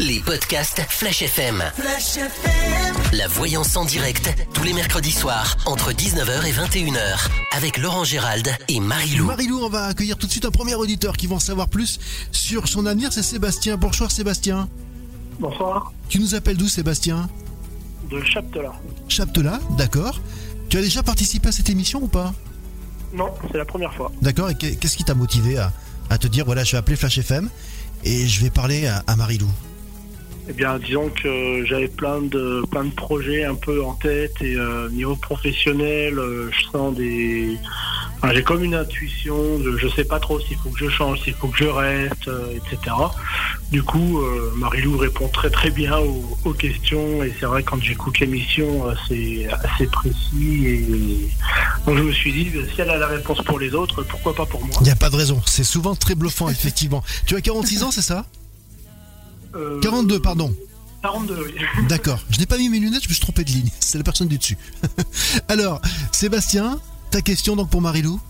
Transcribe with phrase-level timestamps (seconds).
[0.00, 1.62] Les podcasts Flash FM.
[1.76, 2.94] Flash FM.
[3.12, 8.48] La voyance en direct, tous les mercredis soirs, entre 19h et 21h, avec Laurent Gérald
[8.68, 9.26] et Marie-Lou.
[9.26, 12.00] Marie-Lou, on va accueillir tout de suite un premier auditeur qui va en savoir plus
[12.32, 13.76] sur son avenir, c'est Sébastien.
[13.76, 14.68] Bonsoir Sébastien.
[15.38, 15.92] Bonsoir.
[16.08, 17.28] Tu nous appelles d'où Sébastien?
[18.10, 18.72] De Chaptela.
[19.08, 20.20] Chaptela, d'accord.
[20.68, 22.34] Tu as déjà participé à cette émission ou pas?
[23.12, 24.10] Non, c'est la première fois.
[24.20, 25.72] D'accord, et qu'est-ce qui t'a motivé à,
[26.10, 27.48] à, te dire, voilà, je vais appeler Flash FM
[28.02, 29.48] et je vais parler à, à Marie-Lou?
[30.48, 34.56] Eh bien, disons que j'avais plein de plein de projets un peu en tête et
[34.56, 37.58] euh, niveau professionnel, euh, je sens des,
[38.32, 41.34] j'ai comme une intuition, de, je sais pas trop s'il faut que je change, s'il
[41.34, 42.94] faut que je reste, euh, etc.
[43.70, 47.80] Du coup, euh, Marie-Lou répond très très bien aux, aux questions et c'est vrai quand
[47.82, 51.30] j'écoute l'émission, c'est assez précis et
[51.86, 54.46] donc je me suis dit si elle a la réponse pour les autres, pourquoi pas
[54.46, 54.76] pour moi.
[54.80, 57.02] Il n'y a pas de raison, c'est souvent très bluffant effectivement.
[57.26, 58.24] tu as 46 ans, c'est ça?
[59.56, 60.54] Euh, 42, pardon.
[61.02, 61.52] 42, oui.
[61.88, 62.18] D'accord.
[62.30, 63.70] Je n'ai pas mis mes lunettes, je me suis trompé de ligne.
[63.80, 64.58] C'est la personne du dessus.
[65.48, 65.80] Alors,
[66.12, 68.20] Sébastien, ta question donc pour Marilou?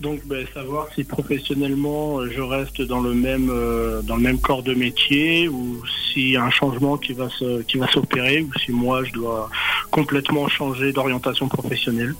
[0.00, 4.38] Donc, ben, savoir si professionnellement euh, je reste dans le même euh, dans le même
[4.38, 8.42] corps de métier ou s'il y a un changement qui va se qui va s'opérer
[8.42, 9.50] ou si moi je dois
[9.90, 12.14] complètement changer d'orientation professionnelle.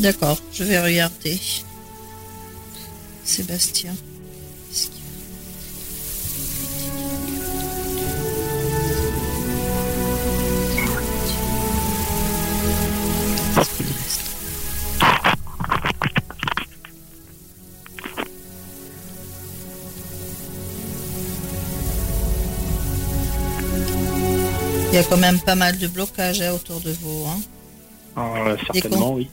[0.00, 1.38] D'accord, je vais regarder.
[3.24, 3.94] Sébastien.
[24.92, 27.24] Il y a quand même pas mal de blocages hein, autour de vous.
[27.26, 27.40] Hein.
[28.18, 29.28] Euh, certainement, oui.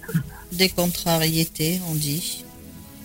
[0.54, 2.46] Des contrariétés, on dit.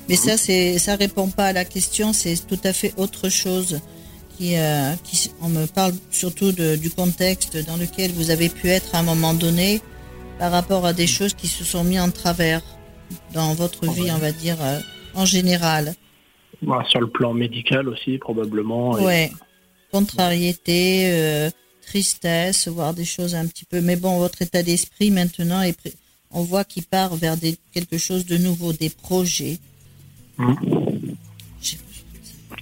[0.08, 2.12] Mais ça, c'est, ça répond pas à la question.
[2.12, 3.80] C'est tout à fait autre chose.
[4.38, 8.68] Qui, euh, qui, on me parle surtout de, du contexte dans lequel vous avez pu
[8.68, 9.80] être à un moment donné
[10.40, 12.60] par rapport à des choses qui se sont mis en travers
[13.32, 14.80] dans votre vie, on va dire, euh,
[15.14, 15.94] en général.
[16.62, 18.98] Voilà, sur le plan médical aussi, probablement.
[18.98, 19.32] et- Ouais.
[19.92, 21.50] Contrariété, euh,
[21.84, 23.80] tristesse, voir des choses un petit peu.
[23.80, 25.76] Mais bon, votre état d'esprit maintenant, est
[26.34, 29.58] on voit qu'il part vers des, quelque chose de nouveau, des projets.
[30.38, 30.54] Ouais,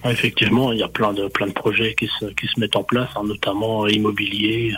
[0.05, 2.85] Effectivement, il y a plein de plein de projets qui se qui se mettent en
[2.85, 4.75] place, hein, notamment immobilier.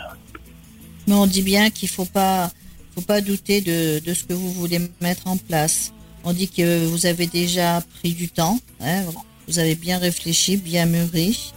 [1.07, 2.51] Mais on dit bien qu'il faut pas,
[2.93, 5.93] faut pas douter de, de ce que vous voulez mettre en place.
[6.23, 9.03] On dit que vous avez déjà pris du temps, hein,
[9.47, 11.53] vous avez bien réfléchi, bien mûri.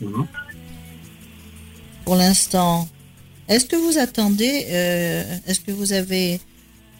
[0.00, 0.26] Mhm.
[2.04, 2.88] Pour l'instant,
[3.48, 6.40] est-ce que vous attendez, euh, est-ce que vous avez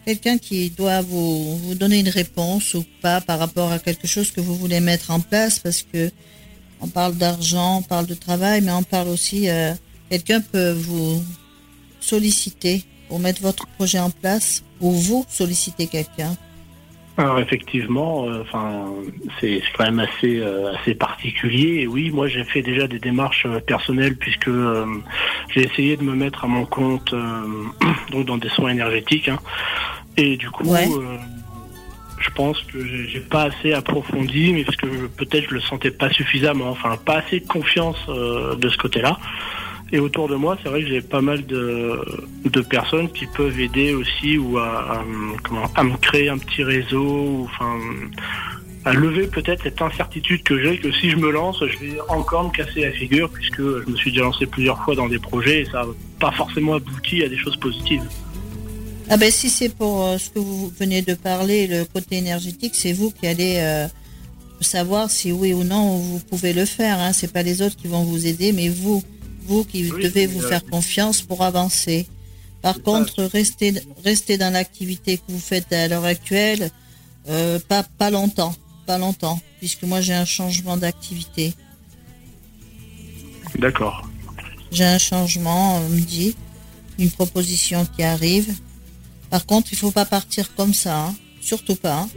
[0.05, 4.31] quelqu'un qui doit vous, vous donner une réponse ou pas par rapport à quelque chose
[4.31, 5.59] que vous voulez mettre en place?
[5.59, 6.11] Parce que
[6.81, 9.73] on parle d'argent, on parle de travail, mais on parle aussi, euh,
[10.09, 11.23] quelqu'un peut vous
[11.99, 16.35] solliciter pour mettre votre projet en place ou vous solliciter quelqu'un.
[17.17, 18.87] Alors effectivement, euh, enfin
[19.39, 21.81] c'est c'est quand même assez euh, assez particulier.
[21.81, 24.85] Et oui, moi j'ai fait déjà des démarches euh, personnelles puisque euh,
[25.53, 27.41] j'ai essayé de me mettre à mon compte euh,
[28.11, 29.29] donc dans des soins énergétiques.
[29.29, 29.39] hein.
[30.17, 30.89] Et du coup, Ouais.
[30.91, 31.17] euh,
[32.19, 36.09] je pense que j'ai pas assez approfondi, mais parce que peut-être je le sentais pas
[36.09, 39.17] suffisamment, enfin pas assez de confiance euh, de ce côté-là.
[39.91, 41.99] Et autour de moi, c'est vrai que j'ai pas mal de,
[42.69, 46.63] personnes qui peuvent aider aussi ou à, à me- comment, à me créer un petit
[46.63, 47.77] réseau, enfin,
[48.83, 52.45] à lever peut-être cette incertitude que j'ai que si je me lance, je vais encore
[52.45, 55.61] me casser la figure puisque je me suis déjà lancé plusieurs fois dans des projets
[55.61, 58.03] et ça n'a pas forcément abouti à des choses positives.
[59.09, 62.73] Ah ben si c'est pour euh, ce que vous venez de parler, le côté énergétique,
[62.75, 63.87] c'est vous qui allez euh,
[64.61, 66.99] savoir si oui ou non vous pouvez le faire.
[66.99, 67.13] Hein.
[67.13, 69.03] C'est pas les autres qui vont vous aider, mais vous,
[69.45, 72.07] vous qui Oui, devez vous euh, faire confiance pour avancer.
[72.61, 73.73] Par contre, restez
[74.03, 76.71] restez dans l'activité que vous faites à l'heure actuelle,
[77.29, 81.53] euh, pas pas longtemps, pas longtemps, puisque moi j'ai un changement d'activité.
[83.57, 84.07] D'accord.
[84.71, 86.35] J'ai un changement, on me dit,
[86.99, 88.53] une proposition qui arrive.
[89.29, 91.15] Par contre, il faut pas partir comme ça, hein.
[91.41, 92.09] surtout pas, hein.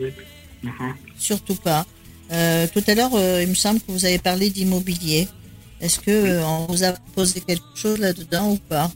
[0.63, 0.95] Mhm.
[1.19, 1.87] surtout pas.
[2.33, 5.29] Euh, tout à l'heure, euh, il me semble que vous avez parlé d'immobilier.
[5.81, 8.91] Est-ce que euh, on vous a posé quelque chose là-dedans ou pas?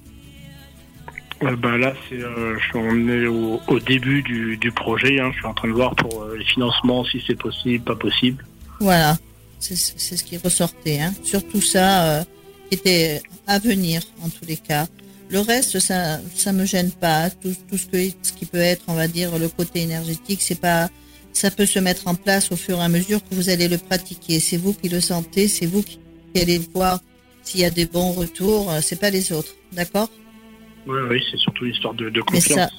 [1.43, 5.21] Euh, ben là, c'est, euh, je suis on est au, au début du, du projet.
[5.21, 5.31] hein.
[5.33, 8.45] Je suis en train de voir pour euh, les financements si c'est possible, pas possible.
[8.81, 9.17] Voilà,
[9.59, 11.01] c'est c'est ce qui ressortait.
[11.01, 11.15] Hein.
[11.23, 12.25] Surtout ça,
[12.69, 14.87] qui était à venir en tous les cas.
[15.31, 17.31] Le reste, ça, ça me gêne pas.
[17.31, 20.61] Tout, tout ce, que, ce qui peut être, on va dire, le côté énergétique, c'est
[20.61, 20.91] pas,
[21.33, 23.79] ça peut se mettre en place au fur et à mesure que vous allez le
[23.79, 24.41] pratiquer.
[24.41, 25.99] C'est vous qui le sentez, c'est vous qui
[26.41, 27.01] allez voir
[27.43, 30.09] S'il y a des bons retours, euh, c'est pas les autres, d'accord?
[30.87, 32.59] Oui, oui, c'est surtout l'histoire de, de Mais confiance.
[32.59, 32.71] ça,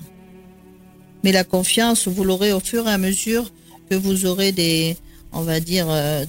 [1.23, 3.49] mais la confiance, vous l'aurez au fur et à mesure
[3.89, 4.97] que vous aurez des,
[5.31, 6.25] on va dire, euh,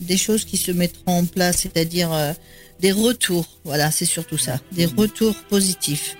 [0.00, 2.32] des choses qui se mettront en place, c'est-à-dire euh,
[2.80, 3.46] des retours.
[3.64, 6.16] Voilà, c'est surtout ça, des retours positifs.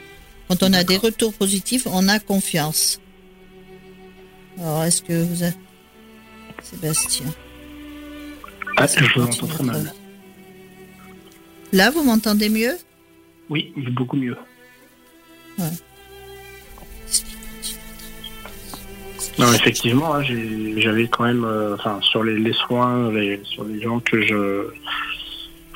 [0.48, 2.98] Quand on a des retours positifs, on a confiance.
[4.58, 5.54] Alors, est-ce que vous avez...
[6.62, 7.26] Sébastien.
[8.78, 9.92] Ah, je vous entends très mal.
[11.74, 12.76] Là, vous m'entendez mieux?
[13.50, 14.36] Oui, beaucoup mieux.
[19.38, 23.64] Non, effectivement, hein, j'ai- j'avais quand même, euh, enfin, sur les, les soins, les- sur
[23.64, 24.68] les gens que je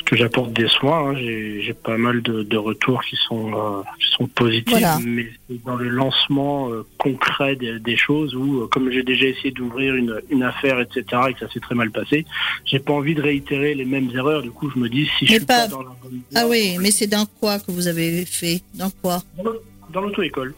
[0.09, 4.11] que j'apporte des soins, hein, j'ai pas mal de, de retours qui sont euh, qui
[4.17, 4.99] sont positifs, Voilà.
[5.05, 9.27] mais c'est dans le lancement euh, concret des, des choses où, euh, comme j'ai déjà
[9.27, 12.25] essayé d'ouvrir une, une affaire, etc., et que ça s'est très mal passé,
[12.65, 14.43] j'ai pas envie de réitérer les mêmes erreurs.
[14.43, 16.47] Du coup, je me dis si je Mais suis pas- pas, dans la bonne Ah
[16.49, 18.63] oui, mais c'est dans quoi que vous avez fait?
[18.75, 19.23] Dans quoi?
[19.93, 20.55] Dans l'auto-école.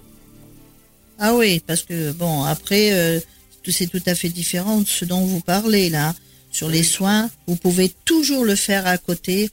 [1.18, 3.20] Ah oui, parce que bon, après,
[3.66, 6.14] c'est tout à fait différent de ce dont vous parlez là.
[6.50, 9.50] Sur les soins, vous pouvez toujours le faire à côté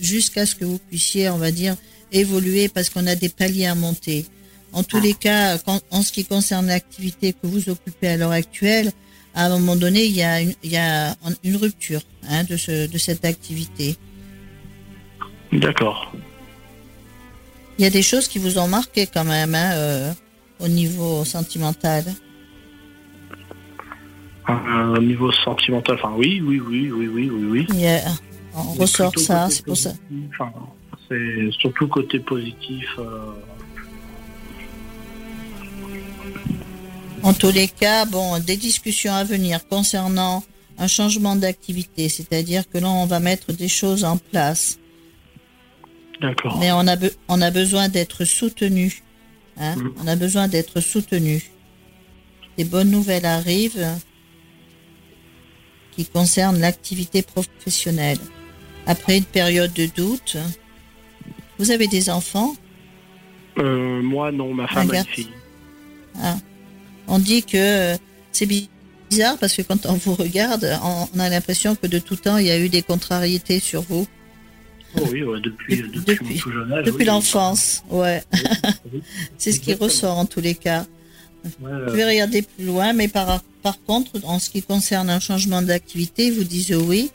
[0.00, 1.76] jusqu'à ce que vous puissiez, on va dire,
[2.12, 4.26] évoluer parce qu'on a des paliers à monter.
[4.72, 8.32] En tous les cas, quand- en ce qui concerne l'activité que vous occupez à l'heure
[8.32, 8.92] actuelle,
[9.34, 12.56] à un moment donné, il y a une, il y a une rupture hein, de,
[12.56, 13.96] ce, de cette activité.
[15.52, 16.12] D'accord.
[17.78, 20.12] Il y a des choses qui vous ont marqué quand même hein, euh,
[20.60, 22.04] au niveau sentimental.
[24.48, 27.66] Au niveau sentimental, enfin oui, oui, oui, oui, oui, oui, oui.
[28.54, 29.92] On Mais ressort ça, c'est pour ça.
[30.30, 30.50] enfin,
[31.08, 32.86] c'est surtout côté positif.
[32.98, 33.32] euh,
[37.22, 40.42] En tous les cas, bon, des discussions à venir concernant
[40.78, 44.78] un changement d'activité, c'est-à-dire que là, on va mettre des choses en place,
[46.20, 46.56] D'accord.
[46.58, 49.02] mais on a, be- on a besoin d'être soutenu.
[49.60, 49.90] Hein Mm.
[50.02, 51.42] On a besoin d'être soutenu.
[52.56, 53.86] Des bonnes nouvelles arrivent
[55.98, 58.18] qui concernent l'activité professionnelle.
[58.86, 60.36] Après une période de doute,
[61.58, 62.54] vous avez des enfants
[63.58, 65.28] Euh, moi, non, ma femme a une fille.
[67.08, 67.96] On dit que
[68.30, 68.68] c'est bi-
[69.10, 72.46] bizarre parce que quand on vous regarde, on, a l'impression que de tout temps, il
[72.46, 74.06] y a eu des contrariétés sur vous.
[74.96, 76.84] Oh oui, ouais, depuis, Depuis- depuis, depuis- mon tout jeune âge.
[76.84, 77.04] Depuis oui.
[77.06, 78.22] l'enfance, ouais.
[78.92, 79.02] Oui.
[79.38, 80.86] C'est ce qui ressort en tous les cas.
[81.60, 85.20] Ouais, Je vais regarder plus loin, mais par, par contre, en ce qui concerne un
[85.20, 87.10] changement d'activité, vous dites oui,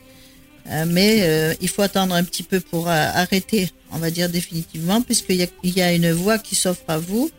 [0.69, 4.29] euh, mais euh, il faut attendre un petit peu pour euh, arrêter, on va dire
[4.29, 7.29] définitivement, puisqu'il y a, il y a une voie qui s'offre à vous.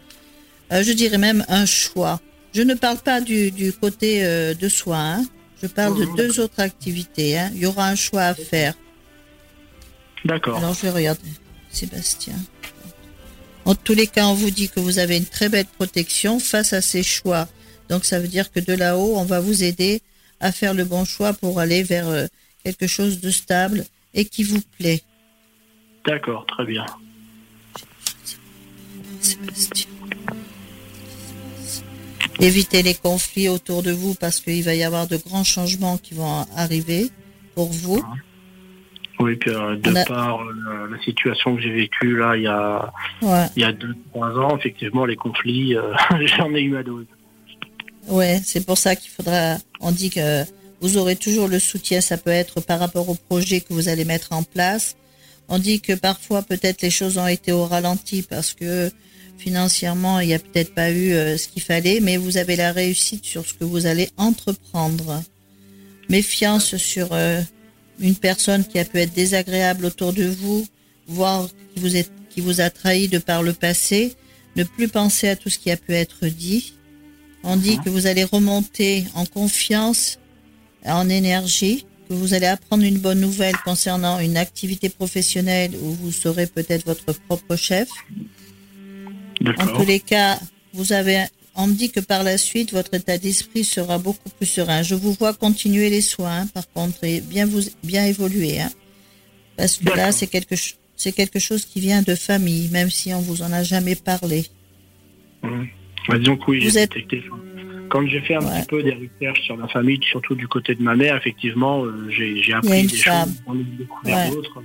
[0.71, 2.21] Je dirais même un choix.
[2.55, 4.23] Je ne parle pas du, du côté
[4.55, 5.25] de soi, hein.
[5.63, 6.17] je parle de Mhm.
[6.17, 7.39] deux autres activités.
[7.39, 7.51] hein.
[7.55, 8.75] Il y aura un choix à faire.
[10.25, 10.59] D'accord.
[10.59, 11.29] Alors je vais regarder.
[11.71, 12.35] Sébastien.
[13.65, 16.73] En tous les cas, on vous dit que vous avez une très belle protection face
[16.73, 17.49] à ces choix.
[17.89, 20.01] Donc ça veut dire que de là-haut, on va vous aider
[20.41, 22.27] à faire le bon choix pour aller vers euh,
[22.65, 23.85] quelque chose de stable
[24.15, 25.03] et qui vous plaît.
[26.07, 26.85] D'accord, très bien.
[32.41, 36.15] Évitez les conflits autour de vous parce qu'il va y avoir de grands changements qui
[36.15, 37.11] vont arriver
[37.55, 38.05] pour vous.
[39.21, 40.53] Oui, puis euh, de a- par euh,
[40.91, 42.93] la, la situation que j'ai vécue là, il y a,
[43.23, 43.47] Ouais.
[43.55, 45.95] il y a deux, trois ans, effectivement, les conflits, euh,
[46.37, 47.07] j'en ai eu ma dose.
[48.09, 49.59] Ouais, c'est pour ça qu'il faudra.
[49.81, 50.45] On dit que
[50.81, 52.01] vous aurez toujours le soutien.
[52.01, 54.97] Ça peut être par rapport au projet que vous allez mettre en place.
[55.49, 58.91] On dit que parfois peut-être les choses ont été au ralenti parce que
[59.37, 62.73] financièrement il n'y a peut-être pas eu euh, ce qu'il fallait, mais vous avez la
[62.73, 65.23] réussite sur ce que vous allez entreprendre.
[66.09, 67.41] Méfiance sur euh,
[67.99, 70.67] une personne qui a pu être désagréable autour de vous,
[71.07, 74.15] voire qui vous, qui vous a trahi de par le passé.
[74.57, 76.75] Ne plus penser à tout ce qui a pu être dit.
[77.45, 80.19] On dit que vous allez remonter en confiance,
[80.85, 86.13] en énergie, que vous allez apprendre une bonne nouvelle concernant une activité professionnelle où vous
[86.13, 87.89] serez peut-être votre propre chef.
[89.59, 90.39] En tous les cas,
[90.73, 91.25] vous avez,
[91.55, 94.83] on me dit que par la suite, votre état d'esprit sera beaucoup plus serein.
[94.83, 98.71] Je vous vois continuer les soins, hein, par contre, et bien vous, bien évoluer, hein.
[99.57, 100.57] Parce que là, c'est quelque,
[100.97, 104.47] c'est quelque chose qui vient de famille, même si on vous en a jamais parlé.
[106.09, 107.23] Bah, disons que oui, j'ai êtes- détecté.
[107.89, 108.61] Quand j'ai fait un Ouais.
[108.61, 112.09] petit peu des recherches sur la famille, surtout du côté de ma mère, effectivement, euh,
[112.11, 113.33] j'ai a appris des femme.
[113.47, 114.31] choses, découvert Ouais.
[114.35, 114.63] d'autres.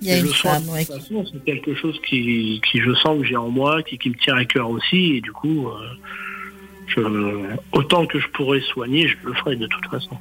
[0.00, 2.94] Il y a une femme, de ouais, toute façon, c'est quelque chose qui, qui je
[2.94, 5.68] sens que j'ai en moi, qui, qui me tient à cœur aussi, et du coup,
[5.68, 5.72] euh,
[6.86, 10.16] je- autant que je pourrais soigner, je le ferai de toute façon.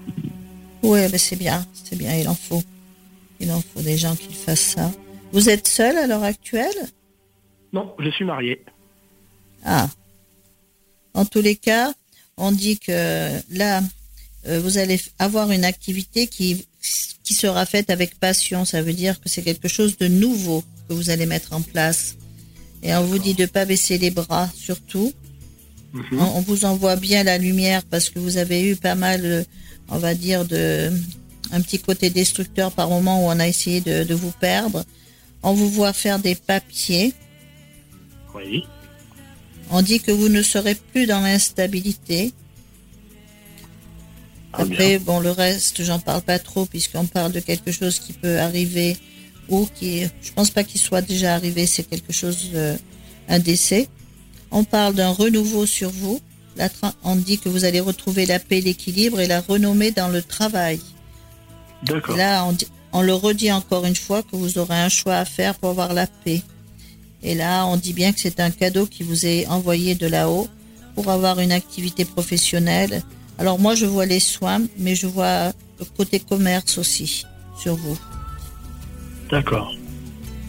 [0.83, 2.63] Ouais, ben c'est bien, c'est bien, il en faut.
[3.39, 4.91] Il en faut des gens qui fassent ça.
[5.31, 6.73] Vous êtes seul à l'heure actuelle?
[7.73, 8.63] Non, je suis marié.
[9.65, 9.87] Ah.
[11.17, 11.93] En tous les cas,
[12.37, 13.81] on dit que là,
[14.47, 16.63] euh, vous allez avoir une activité qui,
[17.23, 18.65] qui sera faite avec passion.
[18.65, 22.17] Ça veut dire que c'est quelque chose de nouveau que vous allez mettre en place.
[22.83, 25.11] Et on vous dit de ne pas baisser les bras, surtout.
[25.93, 26.19] Mhm.
[26.19, 29.43] On, on vous envoie bien la lumière parce que vous avez eu pas mal, euh,
[29.89, 30.91] on va dire, de
[31.51, 34.85] un petit côté destructeur par moment où on a essayé de, de vous perdre.
[35.41, 37.15] On vous voit faire des papiers.
[38.35, 38.65] Oui.
[39.69, 42.33] On dit que vous ne serez plus dans l'instabilité.
[44.53, 44.61] Ah.
[44.63, 48.39] Après, bon, le reste, j'en parle pas trop puisqu'on parle de quelque chose qui peut
[48.39, 48.97] arriver
[49.49, 52.75] ou qui, je pense pas qu'il soit déjà arrivé, c'est quelque chose, euh,
[53.29, 53.87] un décès.
[54.51, 56.19] On parle d'un renouveau sur vous.
[56.55, 56.69] La
[57.03, 60.79] on dit que vous allez retrouver la paix, l'équilibre et la renommée dans le travail.
[61.83, 62.17] D'accord.
[62.17, 65.25] là, on, dit- on le redit encore une fois que vous aurez un choix à
[65.25, 66.41] faire pour avoir la paix.
[67.23, 70.47] Et là, on dit bien que c'est un cadeau qui vous est envoyé de là-haut
[70.95, 73.03] pour avoir une activité professionnelle.
[73.37, 77.25] Alors moi, je vois les soins, mais je vois le côté commerce aussi
[77.59, 77.97] sur vous.
[79.29, 79.73] D'accord.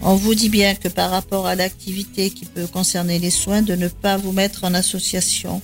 [0.01, 3.75] On vous dit bien que par rapport à l'activité qui peut concerner les soins, de
[3.75, 5.61] ne pas vous mettre en association.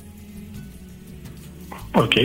[1.94, 2.18] Ok.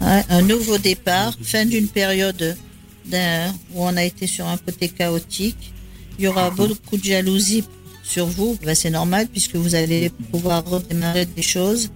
[0.00, 2.56] Hein, un nouveau départ, fin d'une période
[3.04, 5.73] d'un- où on a été sur un côté chaotique.
[6.18, 7.64] Il y aura beaucoup de jalousie
[8.02, 8.56] sur vous.
[8.64, 11.90] Ben, c'est normal puisque vous allez pouvoir redémarrer des choses.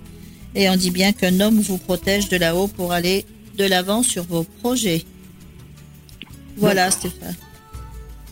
[0.54, 3.24] Et on dit bien qu'un homme vous protège de là-haut pour aller
[3.56, 5.04] de l'avant sur vos projets.
[6.56, 7.36] Voilà, Stéphane.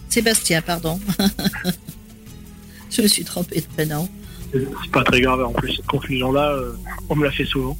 [0.08, 0.98] Sébastien, pardon.
[2.90, 4.08] Je me suis trompée de prénom.
[4.52, 5.44] C'est pas très grave.
[5.44, 6.72] En plus, cette confusion-là, euh,
[7.08, 7.76] on me l'a fait souvent.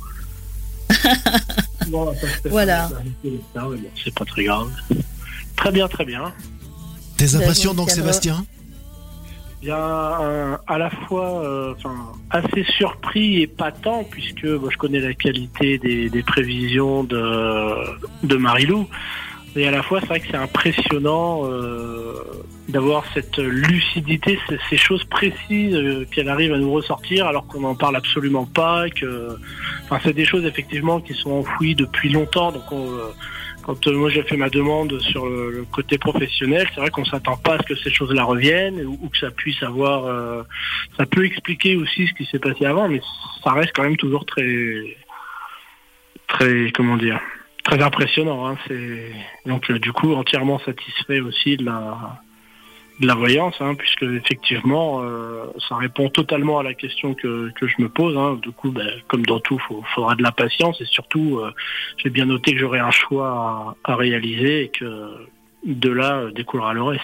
[1.89, 2.13] Bon,
[2.47, 2.91] Voilà.
[4.03, 4.69] C'est pas très grave.
[5.57, 6.33] Très bien, très bien.
[7.16, 8.44] Tes impressions donc, Sébastien
[9.62, 14.44] Il y a un- à la fois euh, enfin, assez surpris et pas tant, puisque
[14.44, 17.25] moi, je connais la qualité des, des prévisions de,
[18.23, 18.87] de Marilou.
[19.58, 22.12] Et à la fois, c'est vrai que c'est impressionnant euh,
[22.68, 27.61] d'avoir cette lucidité, ces, ces choses précises euh, qu'elle arrive à nous ressortir alors qu'on
[27.61, 28.90] n'en parle absolument pas.
[28.90, 29.38] Que,
[29.85, 32.52] enfin, c'est des choses effectivement qui sont enfouies depuis longtemps.
[32.52, 33.14] Donc, on, euh,
[33.66, 37.37] quand euh, moi j'ai fait ma demande sur le, côté professionnel, c'est vrai qu'on s'attend
[37.37, 40.44] pas à ce que ces choses-là reviennent ou, ou que ça puisse avoir, euh,
[40.96, 43.00] ça peut expliquer aussi ce qui s'est passé avant, mais
[43.42, 44.96] ça reste quand même toujours très,
[46.28, 47.20] très, comment dire,
[47.64, 48.46] très impressionnant.
[48.46, 49.11] Hein, c'est
[49.46, 52.23] donc euh, du coup entièrement satisfait aussi de la,
[53.00, 57.67] de la voyance, hein, puisque effectivement euh, ça répond totalement à la question que, que
[57.69, 58.17] je me pose.
[58.17, 58.38] Hein.
[58.43, 61.53] Du coup, ben, comme dans tout, il faudra de la patience et surtout, euh,
[61.99, 65.11] j'ai bien noté que j'aurai un choix à, à réaliser et que
[65.67, 67.03] de là euh, découlera le reste.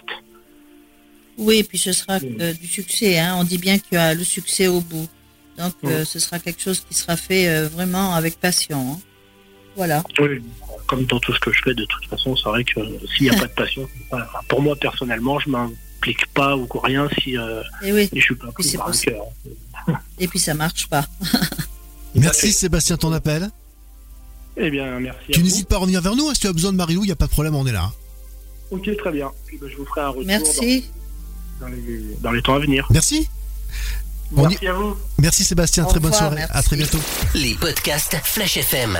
[1.38, 3.18] Oui, et puis ce sera euh, du succès.
[3.18, 3.36] Hein.
[3.38, 5.08] On dit bien qu'il y a le succès au bout.
[5.58, 9.00] Donc euh, ce sera quelque chose qui sera fait vraiment avec passion.
[9.76, 10.02] Voilà.
[10.18, 10.42] Oui,
[10.86, 12.80] comme dans tout ce que je fais, de toute façon, c'est vrai que
[13.14, 13.88] s'il n'y a pas de passion,
[14.48, 15.50] pour moi personnellement, je
[16.02, 18.08] m'implique pas ou rien si, euh, Et oui.
[18.12, 19.16] si je suis pas pris par le possible.
[19.86, 20.00] cœur.
[20.18, 21.06] Et puis ça marche pas.
[22.14, 22.52] Merci.
[22.52, 23.50] Sébastien, ton appel.
[24.56, 25.30] Eh bien, merci.
[25.32, 27.06] Tu n'hésites pas à revenir vers nous, hein, si tu as besoin de Marilou, il
[27.06, 27.90] n'y a pas de problème, on est là.
[28.70, 29.30] Ok, très bien.
[29.46, 30.84] Puis, ben, je vous ferai un retour Merci.
[31.58, 32.86] Dans, dans les, dans les temps à venir.
[32.90, 33.30] Merci.
[34.34, 34.96] Merci à vous.
[35.18, 36.36] Merci Sébastien, Au très bonne soirée.
[36.36, 36.52] merci.
[36.56, 36.98] À très bientôt.
[37.34, 38.98] Les podcasts Flash FM.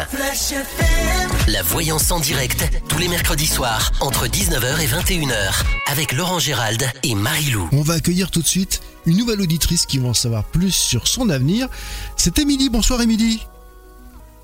[1.48, 6.84] La voyance en direct, tous les mercredis soirs, entre 19h et 21h, avec Laurent Gérald
[7.02, 7.68] et Marie-Lou.
[7.72, 11.08] On va accueillir tout de suite une nouvelle auditrice qui va en savoir plus sur
[11.08, 11.68] son avenir.
[12.16, 12.68] C'est Émilie.
[12.70, 13.42] Bonsoir Émilie.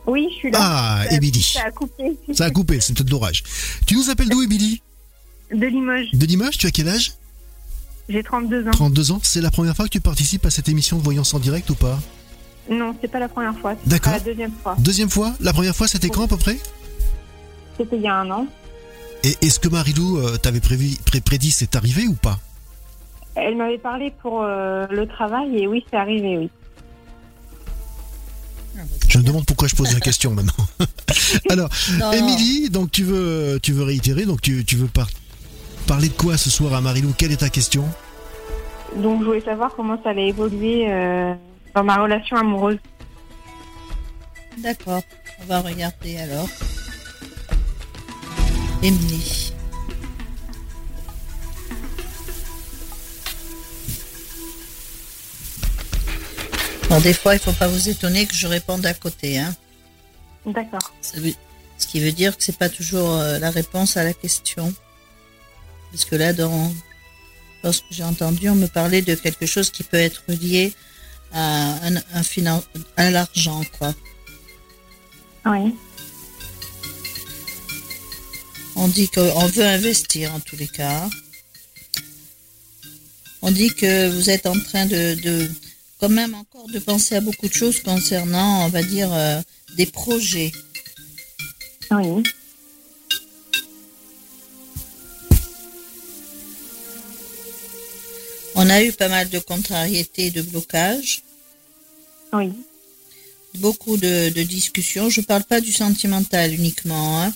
[0.06, 0.58] Oui, je suis là.
[0.60, 1.42] Ah, Ça- Émilie.
[1.42, 2.04] Ça a coupé.
[2.32, 3.42] Ça a coupé, c'est peut-être l'orage.
[3.86, 4.82] Tu nous appelles d'où Émilie?
[5.52, 6.10] De Limoges.
[6.14, 7.12] De Limoges, tu as quel âge?
[8.08, 8.70] J'ai 32 ans.
[8.70, 9.20] 32 ans.
[9.22, 11.74] C'est la première fois que tu participes à cette émission de voyance en direct ou
[11.74, 11.98] pas
[12.70, 13.74] Non, c'est pas la première fois.
[13.82, 14.12] C'est D'accord.
[14.12, 14.76] la deuxième fois.
[14.78, 16.58] Deuxième fois La première fois, c'était quand à peu près
[17.76, 18.46] C'était il y a un an.
[19.24, 22.38] Et est-ce que Marilou euh, t'avait prévu, pré- prédit c'est arrivé ou pas
[23.34, 26.50] Elle m'avait parlé pour euh, le travail et oui, c'est arrivé, oui.
[29.08, 30.52] Je me demande pourquoi je pose la question maintenant.
[31.50, 31.68] Alors.
[32.14, 35.08] Émilie, donc tu veux, tu veux réitérer, donc tu, tu veux par-
[35.88, 37.14] parler de quoi ce soir à Marilou?
[37.16, 37.88] Quelle est ta question?
[38.94, 41.34] Donc je voulais savoir comment ça allait évoluer euh,
[41.74, 42.78] dans ma relation amoureuse.
[44.58, 45.00] D'accord.
[45.40, 46.48] On va regarder alors.
[48.82, 49.54] Émilie.
[56.90, 59.38] Bon, des fois, il faut pas vous étonner que je réponde à côté.
[59.38, 59.54] Hein.
[60.44, 60.92] D'accord.
[61.00, 64.74] Ce qui veut dire que c'est pas toujours euh, la réponse à la question.
[65.90, 66.72] Parce que là, dans,
[67.64, 70.72] lorsque j'ai entendu, on me parlait de quelque chose qui peut être lié
[71.32, 72.62] à, un, un
[72.96, 73.94] à l'argent, quoi.
[75.46, 75.74] Oui.
[78.76, 81.08] On dit qu'on veut investir en tous les cas.
[83.42, 85.50] On dit que vous êtes en train de, de
[86.00, 89.40] quand même encore de penser à beaucoup de choses concernant, on va dire, euh,
[89.76, 90.52] des projets.
[91.90, 92.22] Oui.
[98.68, 101.22] On a eu pas mal de contrariétés, de blocages.
[102.34, 102.52] Oui.
[103.54, 105.08] Beaucoup de, discussions.
[105.08, 107.32] Je ne parle pas du sentimental uniquement, hein,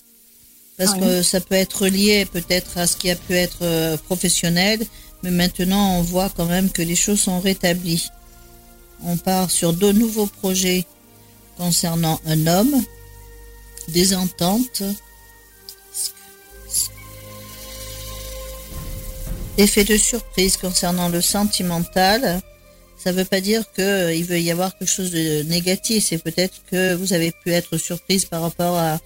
[0.77, 4.85] parce que ça peut être lié peut-être à ce qui a pu être euh, professionnel,
[5.23, 8.11] mais maintenant on voit quand même que les choses sont rétablies.
[9.03, 10.85] On part sur deux nouveaux projets
[11.57, 12.85] concernant un homme,
[13.89, 14.83] des ententes,
[19.59, 22.41] Effet de surprise concernant le sentimental,
[22.97, 26.07] ça ne veut pas dire qu'il euh, veut y avoir quelque chose de négatif.
[26.07, 28.99] C'est peut-être que vous avez pu être surprise par rapport à,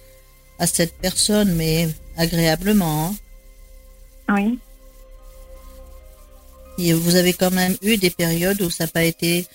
[0.65, 3.15] cette personne, mais agréablement.
[4.29, 4.35] Hein.
[4.35, 4.59] Oui.
[6.79, 9.45] Et vous avez quand même eu des périodes où ça n'a pas été,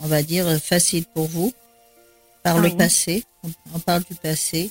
[0.00, 1.52] on va dire, facile pour vous,
[2.42, 3.24] par le passé.
[3.74, 4.70] On, parle du passé.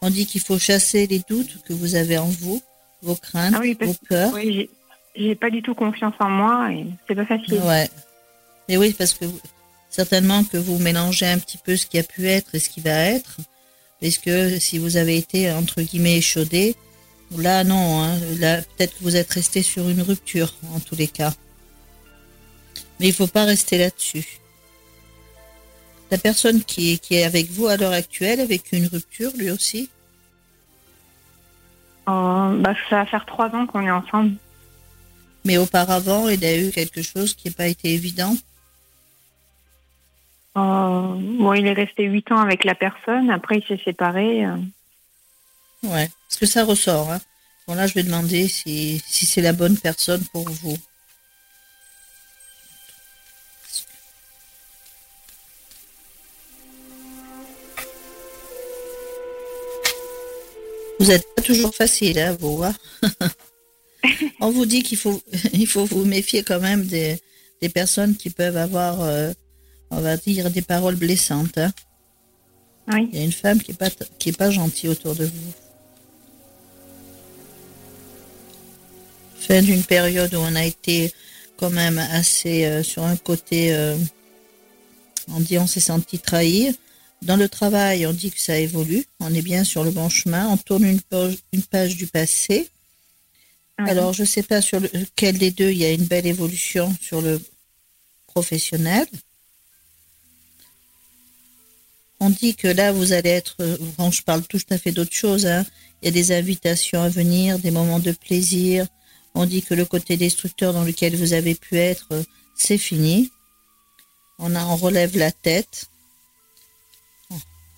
[0.00, 2.60] On dit qu'il faut chasser les doutes que vous avez en vous,
[3.02, 4.34] vos craintes, ah vos peurs
[5.16, 7.60] j'ai pas du tout confiance en moi et c'est pas facile.
[7.60, 7.88] Ouais.
[8.68, 9.24] Et oui, parce que
[9.90, 12.80] certainement que vous mélangez un petit peu ce qui a pu être et ce qui
[12.80, 13.38] va être.
[14.00, 16.76] Parce que si vous avez été, entre guillemets, échaudé,
[17.36, 18.02] là, non.
[18.02, 21.32] Hein, là, peut-être que vous êtes resté sur une rupture, en tous les cas.
[23.00, 24.40] Mais il faut pas rester là-dessus.
[26.10, 29.50] La personne qui est, qui est avec vous à l'heure actuelle, avec une rupture, lui
[29.50, 29.90] aussi?
[32.08, 34.36] Euh, bah, Ça va faire trois ans qu'on est ensemble.
[35.46, 38.36] Mais auparavant, il y a eu quelque chose qui n'a pas été évident
[40.56, 43.30] euh, bon, il est resté huit ans avec la personne.
[43.30, 44.46] Après, il s'est séparé.
[44.46, 44.56] Euh.
[45.82, 47.10] Ouais, parce que ça ressort.
[47.12, 47.20] Hein.
[47.68, 50.78] Bon, là, je vais demander si, si c'est la bonne personne pour vous.
[60.98, 62.64] Vous n'êtes pas toujours facile, hein, vous.
[62.64, 62.74] Hein
[64.40, 67.18] on vous dit qu'il faut, il faut vous méfier quand même des,
[67.74, 69.32] personnes qui peuvent avoir, euh,
[69.90, 71.58] on va dire, des paroles blessantes.
[71.58, 71.72] Hein.
[72.88, 73.08] Oui.
[73.12, 75.52] Il y a une femme qui n'est pas, qui est pas gentille autour de vous.
[79.40, 81.12] Fin d'une période où on a été
[81.56, 83.96] quand même assez euh, sur un côté, euh,
[85.28, 86.76] on dit on s'est senti trahi.
[87.22, 90.48] Dans le travail, on dit que ça évolue, on est bien sur le bon chemin,
[90.48, 91.00] on tourne une
[91.52, 92.68] une page du passé.
[93.78, 96.94] Alors, je ne sais pas sur lequel des deux il y a une belle évolution
[97.00, 97.40] sur le
[98.26, 99.06] professionnel.
[102.18, 103.56] On dit que là, vous allez être,
[103.98, 105.66] bon, je parle tout à fait d'autre chose, hein.
[106.00, 108.86] il y a des invitations à venir, des moments de plaisir.
[109.34, 113.30] On dit que le côté destructeur dans lequel vous avez pu être, c'est fini.
[114.38, 115.90] On, a, on relève la tête.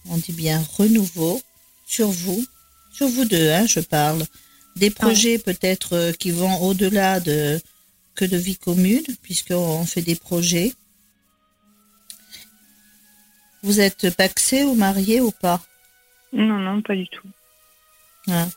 [0.08, 1.42] On dit bien renouveau
[1.86, 2.44] sur vous,
[2.92, 4.24] sur vous deux, hein, je parle
[4.78, 7.60] des projets peut-être euh, qui vont au-delà de
[8.14, 10.72] que de vie commune, puisqu'on fait des projets.
[13.62, 15.62] Vous êtes paxé ou marié ou pas?
[16.32, 17.28] Non, non, pas du tout.
[18.28, 18.48] Ah.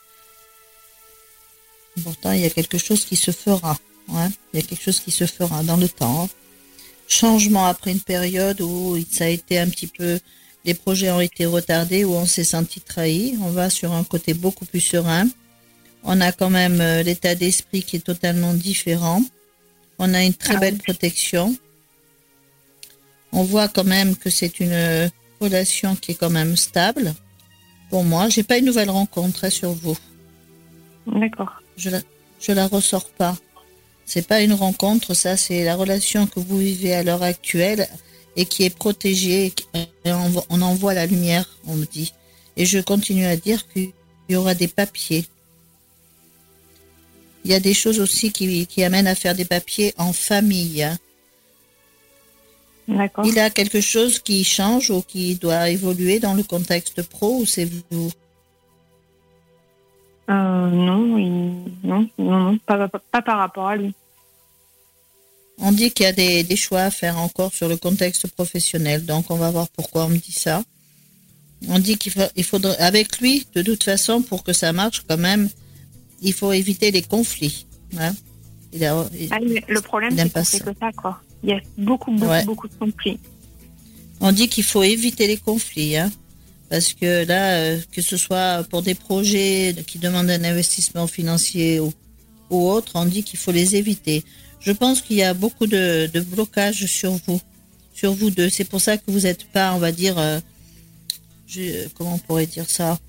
[2.03, 3.77] Pourtant, il y a quelque chose qui se fera.
[4.09, 4.29] Hein.
[4.51, 6.27] Il y a quelque chose qui se fera dans le temps.
[7.07, 10.19] Changement après une période où ça a été un petit peu,
[10.65, 13.37] les projets ont été retardés, où on s'est senti trahi.
[13.41, 15.27] On va sur un côté beaucoup plus serein.
[16.03, 19.21] On a quand même euh, l'état d'esprit qui est totalement différent.
[19.99, 21.55] On a une très ah belle protection.
[23.31, 25.07] On voit quand même que c'est une euh,
[25.39, 27.13] relation qui est quand même stable.
[27.89, 29.97] Pour moi, j'ai pas une nouvelle rencontre hein, sur vous.
[31.07, 31.61] D'accord.
[31.77, 31.99] Je la,
[32.39, 33.37] je la ressors pas.
[34.05, 37.87] C'est pas une rencontre, ça, c'est la relation que vous vivez à l'heure actuelle
[38.35, 39.53] et qui est protégée.
[39.73, 42.13] Et on, on en voit la lumière, on me dit.
[42.57, 43.91] Et je continue à dire qu'il
[44.29, 45.25] y aura des papiers
[47.43, 50.87] il y a des choses aussi qui, amènent à faire des papiers en famille.
[52.87, 53.25] D'accord.
[53.25, 57.37] Il y a quelque chose qui change ou qui doit évoluer dans le contexte pro
[57.37, 58.11] ou c'est vous?
[60.29, 60.33] Euh,
[60.69, 62.87] non, non, non, pas,
[63.21, 63.93] par rapport à lui.
[65.57, 69.29] On dit qu'il y a des, choix à faire encore sur le contexte professionnel, donc
[69.29, 70.63] on va voir pourquoi on me dit ça.
[71.67, 75.17] On dit qu'il il faudrait, avec lui, de toute façon, pour que ça marche quand
[75.17, 75.49] même,
[76.21, 77.65] il faut éviter les conflits.
[77.97, 78.13] Hein.
[78.81, 81.21] Ah, le problème, c'est que ça, quoi.
[81.43, 83.19] Il y a beaucoup, beaucoup, beaucoup de conflits.
[84.21, 86.11] On dit qu'il faut éviter les conflits, hein,
[86.69, 91.79] parce que là, euh, que ce soit pour des projets qui demandent un investissement financier
[91.79, 91.91] ou,
[92.51, 94.23] ou autre, on dit qu'il faut les éviter.
[94.59, 97.41] Je pense qu'il y a beaucoup de, de blocages sur vous,
[97.93, 98.49] sur vous deux.
[98.49, 100.39] C'est pour ça que vous n'êtes pas, on va dire, euh,
[101.47, 102.99] je, comment on pourrait dire ça,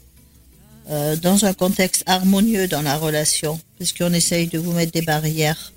[0.90, 5.72] euh, dans un contexte harmonieux dans la relation, puisqu'on essaye de vous mettre des barrières.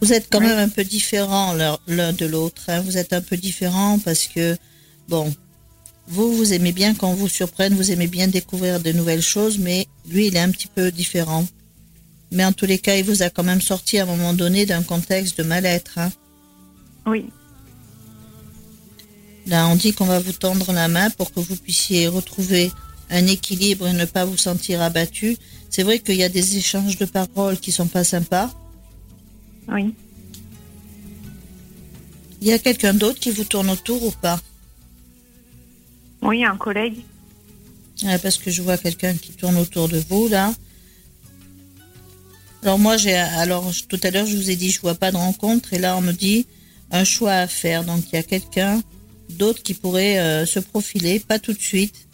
[0.00, 1.54] Vous êtes quand même un peu différents
[1.86, 2.62] l'un de l'autre.
[2.68, 2.82] Hein.
[2.82, 4.56] Vous êtes un peu différents parce que,
[5.08, 5.34] bon,
[6.06, 9.86] vous, vous aimez bien quand vous surprenne, vous aimez bien découvrir de nouvelles choses, mais
[10.06, 11.46] lui, il est un petit peu différent.
[12.32, 14.66] Mais en tous les cas, il vous a quand même sorti à un moment donné
[14.66, 15.98] d'un contexte de mal-être.
[15.98, 16.12] Hein.
[17.06, 17.26] Oui.
[19.46, 22.72] Là, on dit qu'on va vous tendre la main pour que vous puissiez retrouver
[23.10, 25.36] un équilibre et ne pas vous sentir abattu.
[25.68, 28.50] C'est vrai qu'il y a des échanges de paroles qui sont pas sympas.
[29.68, 29.94] Oui.
[32.40, 34.40] Il y a quelqu'un d'autre qui vous tourne autour ou pas?
[36.22, 36.98] Oui, un collègue.
[38.22, 40.54] parce que je vois quelqu'un qui tourne autour de vous là.
[42.62, 45.18] Alors moi j'ai alors tout à l'heure je vous ai dit je vois pas de
[45.18, 46.46] rencontre et là on me dit
[46.90, 48.82] un choix à faire donc il y a quelqu'un
[49.30, 52.04] d'autre qui pourrait euh, se profiler pas tout de suite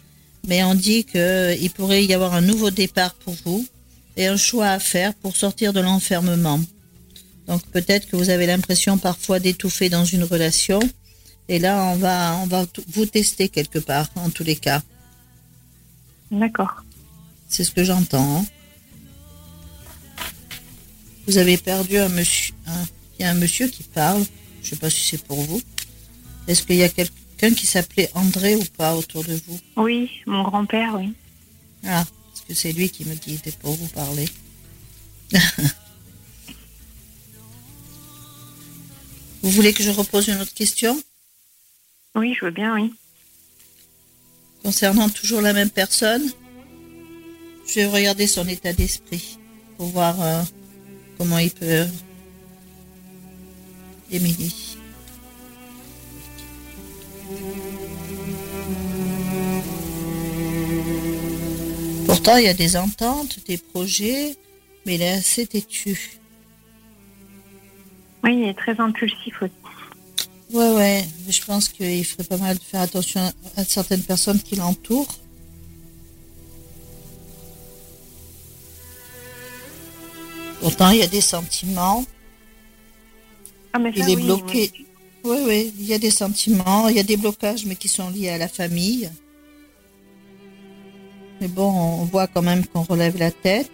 [0.47, 3.65] mais on dit qu'il pourrait y avoir un nouveau départ pour vous
[4.17, 6.59] et un choix à faire pour sortir de l'enfermement.
[7.47, 10.79] Donc peut-être que vous avez l'impression parfois d'étouffer dans une relation.
[11.47, 14.81] Et là, on va, on va vous tester quelque part, en tous les cas.
[16.29, 16.83] D'accord.
[17.47, 18.39] C'est ce que j'entends.
[18.39, 18.45] Hein.
[21.27, 22.53] Vous avez perdu un monsieur.
[23.19, 24.23] il y a un monsieur qui parle.
[24.61, 25.61] Je ne sais pas si c'est pour vous.
[26.47, 29.59] Est-ce qu'il y a quelqu'un qui s'appelait André ou pas autour de vous?
[29.77, 31.13] Oui, mon grand-père, oui.
[31.85, 34.27] Ah, parce que c'est lui qui me c'était pour vous parler.
[39.43, 41.01] Vous voulez que je repose une autre question?
[42.15, 42.93] Oui, je veux bien, oui.
[44.63, 46.31] Concernant toujours la même personne,
[47.67, 49.39] je vais regarder son état d'esprit
[49.77, 50.43] pour voir euh,
[51.17, 51.87] comment il peut.
[54.11, 54.70] Émilie.
[62.05, 64.35] Pourtant, il y a des ententes, des projets,
[64.85, 66.19] mais il est assez têtu.
[68.23, 69.53] Oui, il est très impulsif aussi.
[70.53, 71.05] Ouais, ouais.
[71.29, 73.21] Je pense qu'il ferait pas mal de faire attention
[73.55, 75.15] à certaines personnes qui l'entourent.
[80.59, 82.05] Pourtant, il y a des sentiments.
[83.73, 84.71] Ah, mais il est bloqué.
[84.75, 84.85] Oui,
[85.23, 88.29] oui, il y a des sentiments, il y a des blocages, mais qui sont liés
[88.29, 89.09] à la famille.
[91.39, 93.71] Mais bon, on voit quand même qu'on relève la tête.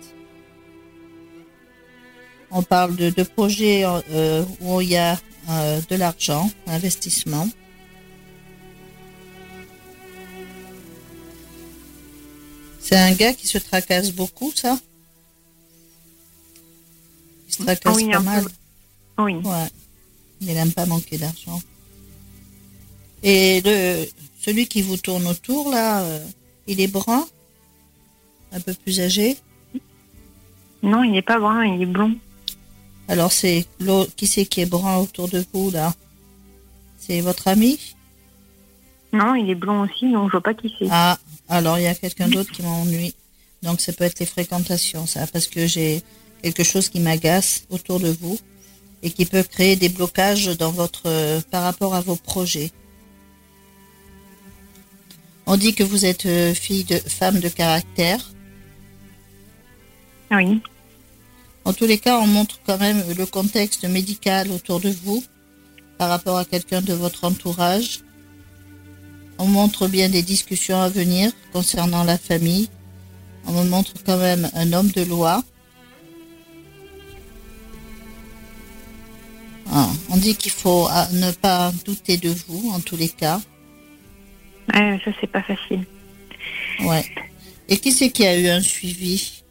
[2.50, 7.48] On parle de, projets euh, où il y a euh, de l'argent, investissement.
[12.80, 14.80] C'est un gars qui se tracasse beaucoup, ça
[17.50, 18.46] Il se tracasse oui, pas mal.
[19.18, 19.36] Oui.
[19.44, 19.68] Ouais.
[20.42, 21.62] Il n'aime pas manquer d'argent.
[23.24, 24.06] Et le,
[24.40, 26.26] celui qui vous tourne autour, là, euh,
[26.68, 27.26] il est brun?
[28.52, 29.38] Un peu plus âgé?
[30.84, 32.16] Non, il n'est pas brun, il est blond.
[33.08, 33.66] Alors, c'est
[34.16, 35.94] qui c'est qui est brun autour de vous, là?
[37.00, 37.80] C'est votre ami?
[39.14, 40.88] Non, il est blond aussi, donc je vois pas qui c'est.
[40.92, 41.18] Ah,
[41.50, 43.16] alors il y a quelqu'un d'autre qui m'ennuie.
[43.64, 46.04] Donc, ça peut être les fréquentations, ça, parce que j'ai
[46.44, 48.38] quelque chose qui m'agace autour de vous
[49.04, 52.72] et qui peut créer des blocages dans votre par rapport à vos projets.
[55.50, 58.20] On dit que vous êtes euh, fille de femme de caractère.
[60.30, 60.62] Oui.
[61.64, 65.24] En tous les cas, on montre quand même le contexte médical autour de vous
[65.98, 68.02] par rapport à quelqu'un de votre entourage.
[69.38, 72.70] On montre bien des discussions à venir concernant la famille.
[73.46, 75.44] On me montre quand même un homme de loi.
[79.72, 83.40] On dit qu'il faut ah, ne pas douter de vous en tous les cas.
[84.74, 85.86] Ouais, ça c'est pas facile.
[86.84, 87.06] Ouais.
[87.70, 89.44] Et qui c'est qui a eu un suivi?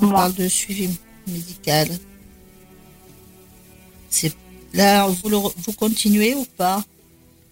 [0.00, 0.88] On parle de suivi
[1.26, 1.88] médical.
[4.08, 4.34] C'est
[4.72, 6.82] là, vous, vous continuez ou pas?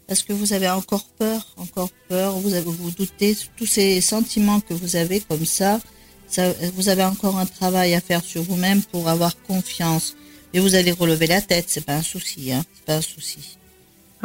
[0.09, 4.61] Est-ce que vous avez encore peur, encore peur Vous avez, vous doutez tous ces sentiments
[4.61, 5.81] que vous avez comme ça,
[6.29, 10.17] ça vous avez encore un travail à faire sur vous-même pour avoir confiance.
[10.55, 13.59] Et vous allez relever la tête, c'est pas un souci, hein C'est pas un souci.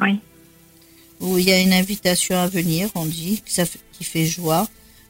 [0.02, 0.20] Oui.
[1.20, 4.26] où il y a une invitation à venir, on dit, que ça fait- qui fait
[4.26, 4.68] joie.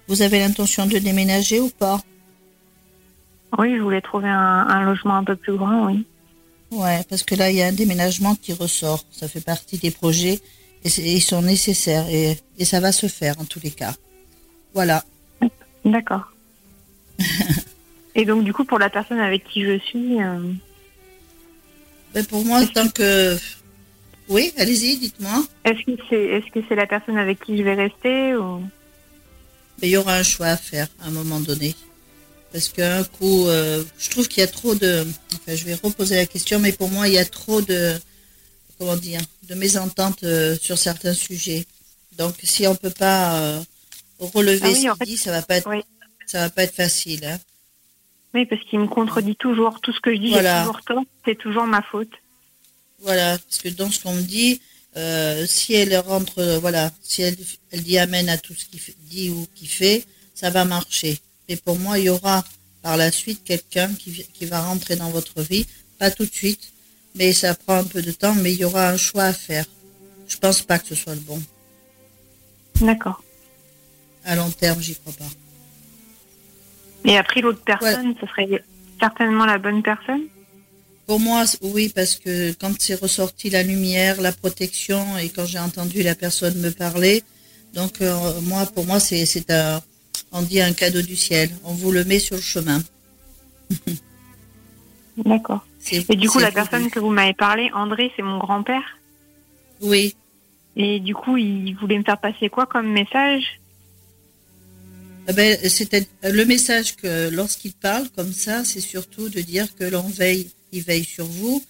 [0.07, 2.01] Vous avez l'intention de déménager ou pas?
[3.57, 6.05] Oui, je voulais trouver un, un logement un peu plus grand, oui.
[6.71, 9.03] Ouais, parce que là, il y a un déménagement qui ressort.
[9.11, 10.39] Ça fait partie des projets
[10.83, 13.93] et ils sont nécessaires et, et ça va se faire en tous les cas.
[14.73, 15.03] Voilà.
[15.85, 16.32] D'accord.
[18.15, 20.39] Et donc, du coup, pour la personne avec qui je suis, euh,
[22.13, 23.37] Ben, pour moi, tant que...
[24.29, 25.43] Oui, allez-y, dites-moi.
[25.65, 28.61] est-ce que c'est que c'est la personne avec qui je vais rester ou?
[29.81, 31.75] Mais il y aura un choix à faire à un moment donné.
[32.53, 35.05] Parce qu'un coup, euh, je trouve qu'il y a trop de...
[35.33, 37.95] Enfin, je vais reposer la question, mais pour moi, il y a trop de...
[38.77, 41.65] Comment dire De mésententes euh, sur certains sujets.
[42.17, 43.59] Donc, si on peut pas
[44.19, 45.81] relever Ah oui, ce en qu'il fait, dit, ça va pas être, oui.
[46.25, 47.25] Ça va pas être facile.
[47.25, 47.39] Hein.
[48.33, 49.79] Oui, parce qu'il me contredit toujours.
[49.81, 50.59] Tout ce que je dis, Voilà.
[50.61, 51.03] j'ai toujours tort.
[51.25, 52.11] C'est toujours ma faute.
[52.99, 54.61] Voilà, parce que dans ce qu'on me dit,
[54.95, 57.35] euh, si elle rentre, euh, voilà, si elle,
[57.71, 61.19] elle dit amen à tout ce qu'il dit ou qu'il fait, ça va marcher.
[61.49, 62.43] Et pour moi, il y aura
[62.81, 65.65] par la suite quelqu'un qui, qui va rentrer dans votre vie,
[65.99, 66.71] pas tout de suite,
[67.15, 69.65] mais ça prend un peu de temps, mais il y aura un choix à faire.
[70.27, 71.41] Je pense pas que ce soit le bon.
[72.81, 73.23] D'accord.
[74.25, 75.29] À long terme, j'y crois pas.
[77.05, 78.63] Et après, l'autre personne, ce serait
[78.99, 80.21] certainement la bonne personne
[81.07, 85.59] Pour moi, oui, parce que quand c'est ressorti la lumière, la protection, et quand j'ai
[85.59, 87.23] entendu la personne me parler,
[87.73, 89.81] donc euh, moi, pour moi, c'est un,
[90.31, 91.49] on dit un cadeau du ciel.
[91.63, 92.81] On vous le met sur le chemin.
[95.17, 95.65] D'accord.
[95.91, 98.97] Et du coup, la personne que vous m'avez parlé, André, c'est mon grand-père?
[99.81, 100.15] Oui,
[100.75, 103.59] Et du coup, il voulait me faire passer quoi comme message?
[105.27, 109.85] Eh ben, c'était le message que lorsqu'il parle comme ça, c'est surtout de dire que
[109.85, 111.63] l'on veille, il veille sur vous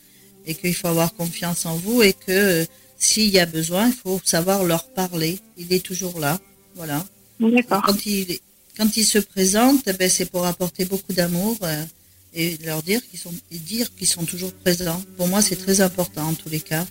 [0.46, 2.66] et qu'il faut avoir confiance en vous et que euh,
[2.98, 5.40] s'il y a besoin, il faut savoir leur parler.
[5.58, 6.40] Il est toujours là,
[6.76, 7.06] voilà.
[7.40, 7.84] D'accord.
[7.84, 8.40] Quand il,
[8.76, 11.84] quand il se présente, eh ben, c'est pour apporter beaucoup d'amour euh,
[12.34, 15.02] et leur dire qu'ils sont, et dire qu'ils sont toujours présents.
[15.16, 16.86] Pour moi, c'est très important en tous les cas.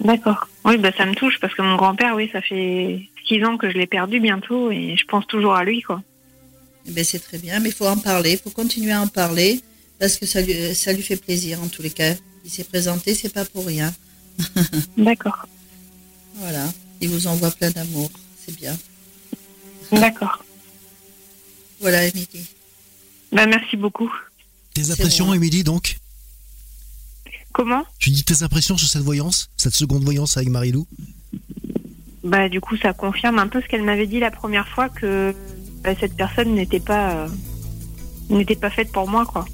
[0.00, 0.48] D'accord.
[0.66, 3.70] Oui, bah, ça me touche parce que mon grand-père, oui, ça fait six ans que
[3.70, 6.02] je l'ai perdu bientôt et je pense toujours à lui, quoi.
[6.86, 9.08] Eh ben, c'est très bien, mais il faut en parler, il faut continuer à en
[9.08, 9.60] parler
[9.98, 12.14] parce que ça lui, ça lui fait plaisir en tous les cas.
[12.44, 13.94] Il s'est présenté, c'est pas pour rien.
[14.98, 15.46] D'accord.
[16.34, 18.10] Voilà, il vous envoie plein d'amour,
[18.44, 18.76] c'est bien.
[19.92, 20.44] D'accord.
[21.80, 22.46] Voilà, Émilie.
[23.32, 24.12] Bah, merci beaucoup.
[24.74, 25.34] Tes impressions, bon.
[25.34, 25.98] Émilie, donc?
[27.52, 27.84] Comment?
[27.98, 30.86] Tu dis tes impressions sur cette voyance, cette seconde voyance avec Marilou
[32.24, 35.34] Bah, du coup, ça confirme un peu ce qu'elle m'avait dit la première fois que
[35.82, 37.28] bah, cette personne n'était pas euh,
[38.30, 39.44] n'était pas faite pour moi, quoi.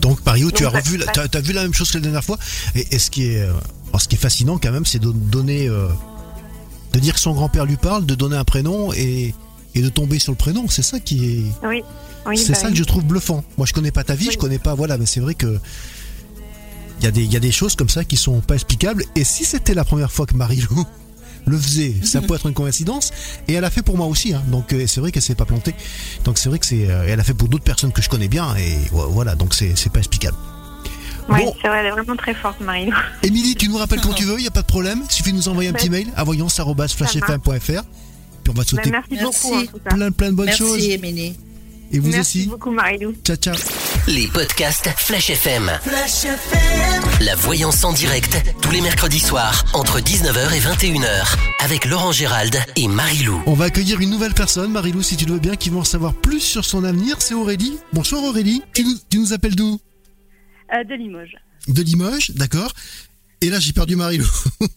[0.00, 2.38] Donc Marilou, tu as revu, t'as vu la même chose que la dernière fois?
[2.74, 3.52] Et, et ce qui est, euh,
[3.88, 5.88] alors, ce qui est fascinant quand même, c'est de donner, euh,
[6.92, 9.34] de dire que son grand-père lui parle, de donner un prénom et,
[9.74, 10.68] et de tomber sur le prénom.
[10.68, 11.24] C'est ça qui
[11.62, 11.82] est, Oui.
[12.26, 12.72] Oui, c'est bah ça oui.
[12.72, 13.42] que je trouve bluffant.
[13.56, 14.32] Moi, je connais pas ta vie, Oui.
[14.34, 15.58] je connais pas, voilà, mais c'est vrai que
[17.00, 19.04] il y a des, il y a des choses comme ça qui sont pas explicables.
[19.16, 20.84] Et si c'était la première fois que Marilou
[21.46, 23.10] le faisait, ça peut être une coïncidence.
[23.46, 24.42] Et elle a fait pour moi aussi, hein.
[24.48, 25.74] donc euh, c'est vrai qu'elle s'est pas plantée.
[26.24, 28.28] Donc c'est vrai que c'est, euh, elle a fait pour d'autres personnes que je connais
[28.28, 30.36] bien et vo- voilà, donc c'est, c'est pas explicable.
[31.30, 31.54] Oui, Bon.
[31.62, 32.90] c'est vrai, elle est vraiment très forte, Marie.
[33.22, 35.02] Émilie, tu nous rappelles quand tu veux, il y a pas de problème.
[35.08, 37.82] Il suffit de nous envoyer un petit mail à voyance@flashfm.fr.
[38.42, 39.46] Puis on va te souhaiter Bah, merci, Merci.
[39.48, 39.94] beaucoup, en tout cas.
[39.94, 40.84] plein plein de bonnes Merci, choses.
[40.84, 41.34] Émilie.
[41.92, 42.48] Et vous Merci aussi.
[42.48, 43.12] beaucoup, Marilou.
[43.24, 43.54] Ciao ciao.
[44.08, 45.70] Les podcasts Flash FM.
[47.20, 52.56] La voyance en direct, tous les mercredis soirs, entre 19h et 21h, avec Laurent Gérald
[52.76, 53.42] et Marie-Lou.
[53.44, 55.84] On va accueillir une nouvelle personne, Marilou, si tu le veux bien, qui va en
[55.84, 57.20] savoir plus sur son avenir.
[57.20, 57.76] C'est Aurélie.
[57.92, 58.62] Bonsoir Aurélie.
[58.72, 59.78] Tu nous, tu nous appelles d'où?
[60.74, 61.36] Euh, de Limoges.
[61.68, 62.72] De Limoges, d'accord.
[63.42, 64.26] Et là, j'ai perdu Marilou.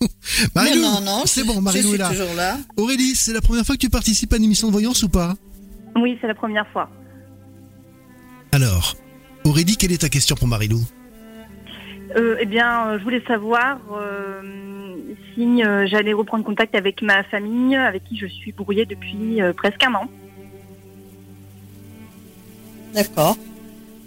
[0.55, 1.23] Marilou, non, non, non.
[1.25, 2.09] c'est bon, Marilou est là.
[2.09, 2.57] suis toujours là.
[2.75, 5.35] Aurélie, c'est la première fois que tu participes à une émission de voyance ou pas?
[5.95, 6.89] Oui, c'est la première fois.
[9.51, 10.79] Aurélie, quelle est ta question pour Marilou?
[12.15, 14.41] Euh, eh bien, euh, je voulais savoir euh,
[15.33, 19.51] si euh, j'allais reprendre contact avec ma famille, avec qui je suis brouillée depuis euh,
[19.51, 20.09] presque un an.
[22.93, 23.35] D'accord.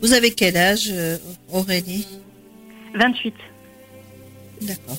[0.01, 0.91] Vous avez quel âge,
[1.53, 2.09] Aurélie?
[2.95, 3.35] 28.
[4.63, 4.99] D'accord.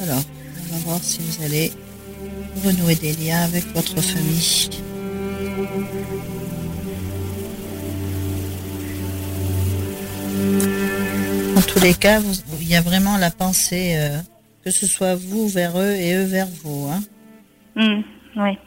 [0.00, 0.22] Alors,
[0.70, 1.72] on va voir si vous allez
[2.64, 4.70] renouer des liens avec votre famille.
[11.56, 12.20] En tous les cas,
[12.60, 14.18] il y a vraiment la pensée, euh,
[14.64, 16.90] que ce soit vous vers eux et eux vers vous.
[16.90, 17.02] Hein.
[17.74, 18.02] Hmm,
[18.36, 18.58] oui.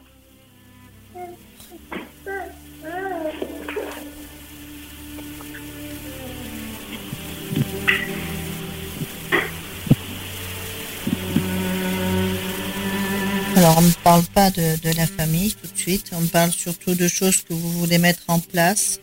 [13.57, 17.07] Alors, on ne parle pas de, la famille tout de suite, on parle surtout de
[17.07, 18.99] choses que vous voulez mettre en place.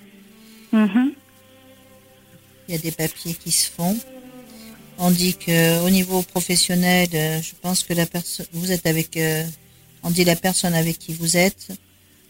[0.72, 1.12] Mmh.
[2.68, 3.96] Il y a des papiers qui se font.
[4.98, 9.16] On dit que au niveau professionnel, euh, je pense que la personne, vous êtes avec,
[9.16, 9.44] euh,
[10.02, 11.68] on dit la personne avec qui vous êtes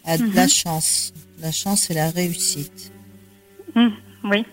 [0.05, 1.13] a de la chance.
[1.39, 2.91] La chance et la réussite.
[3.75, 3.93] Mhm.
[4.25, 4.45] Oui.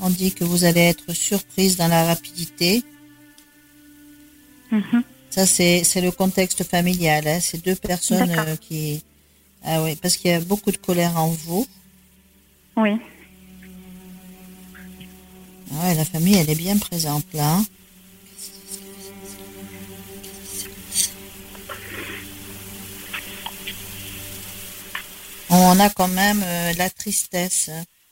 [0.00, 2.82] On dit que vous allez être surprise dans la rapidité.
[4.70, 5.02] Mhm.
[5.30, 7.26] Ça, c'est le contexte familial.
[7.26, 7.38] Hein.
[7.40, 9.02] C'est deux personnes euh, qui...
[9.64, 11.66] Ah oui, parce qu'il y a beaucoup de colère en vous.
[12.76, 12.98] Oui.
[15.70, 17.60] Ah ouais, la famille, elle est bien présente là.
[25.50, 27.70] On a quand même euh, la tristesse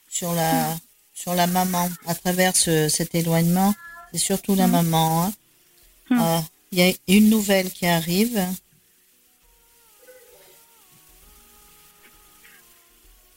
[0.09, 0.77] sur la
[1.15, 3.75] sur la maman à travers ce- cet éloignement.
[4.13, 5.25] C'est surtout la maman.
[5.25, 5.33] hein.
[6.11, 6.21] Mm.
[6.21, 6.41] Euh,
[6.73, 8.41] Il y a une nouvelle qui arrive.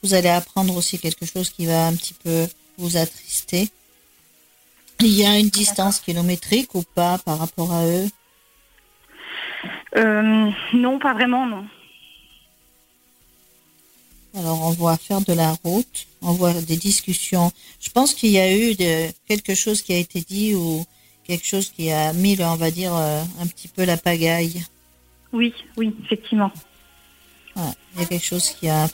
[0.02, 3.70] Vous allez apprendre aussi quelque chose qui va un petit peu vous attrister.
[5.02, 8.08] Il y a une distance kilométrique ou pas par rapport à eux?
[9.96, 11.64] Euh, non, pas vraiment, non.
[14.36, 17.50] Alors on voit faire de la route, on voit des discussions.
[17.80, 20.84] Je pense qu'il y a eu de, quelque chose qui a été dit ou
[21.24, 24.64] quelque chose qui a mis, on va dire, euh, un petit peu la pagaille.
[25.32, 26.52] Oui, oui, effectivement.
[27.56, 28.88] Il y a quelque chose qui a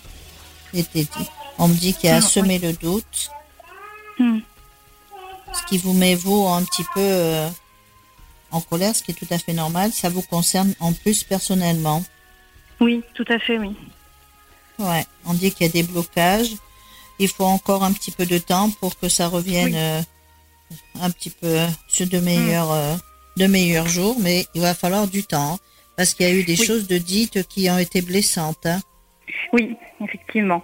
[0.73, 1.29] été dit.
[1.59, 3.31] On me dit qu'il a Mm, semé le doute,
[4.19, 4.38] Hmm.
[5.61, 7.49] Ce qui vous met vous un petit peu euh,
[8.51, 9.92] en colère, ce qui est tout à fait normal.
[9.92, 12.05] Ça vous concerne en plus personnellement.
[12.81, 13.75] Oui, tout à fait, oui.
[14.79, 16.51] Ouais, on dit qu'il y a des blocages.
[17.19, 19.75] Il faut encore un petit peu de temps pour que ça revienne Oui.
[19.77, 20.03] euh,
[21.01, 22.95] un petit peu sur de meilleurs, euh,
[23.38, 25.59] de meilleurs jours, mais il va falloir du temps hein,
[25.97, 26.66] parce qu'il y a eu des Oui.
[26.66, 28.66] choses de dites qui ont été blessantes.
[28.66, 28.81] hein.
[29.55, 30.62] Oui, effectivement.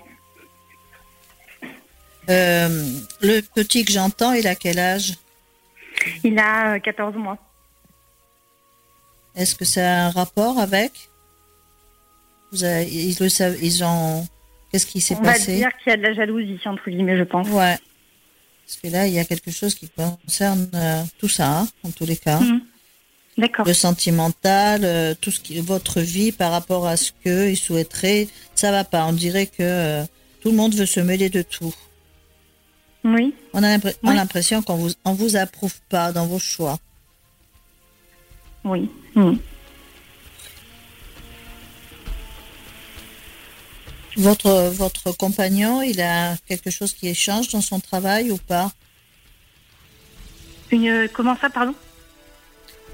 [2.31, 2.69] Euh,
[3.21, 5.15] le petit que j'entends, il a quel âge?
[6.25, 7.39] Il a euh, 14 mois.
[9.35, 10.93] Est-ce que ça a un rapport avec?
[12.53, 14.27] Vous avez- ils le savent, ils ont.
[14.71, 15.57] Qu'est-ce qui s'est On va passé?
[15.57, 17.49] dire qu'il y a de la jalousie, entre guillemets, je pense.
[17.49, 17.79] Ouais.
[18.67, 21.91] Parce que là, il y a quelque chose qui concerne euh, tout ça, hein, en
[21.91, 22.41] tous les cas.
[22.41, 22.61] Mhm.
[23.39, 23.67] D'accord.
[23.67, 28.71] Le sentimental, euh, tout ce qui votre vie par rapport à ce qu'ils souhaiteraient, ça
[28.71, 29.07] va pas.
[29.07, 30.05] On dirait que euh,
[30.43, 31.75] tout le monde veut se mêler de tout.
[33.05, 34.15] Oui, On a Oui.
[34.15, 36.79] l'impression qu'on vous on vous approuve pas dans vos choix.
[38.65, 38.89] oui.
[39.17, 39.39] Mhm.
[44.17, 48.71] Votre votre compagnon, il a quelque chose qui échange dans son travail ou pas?
[50.71, 51.75] Une, comment ça, pardon?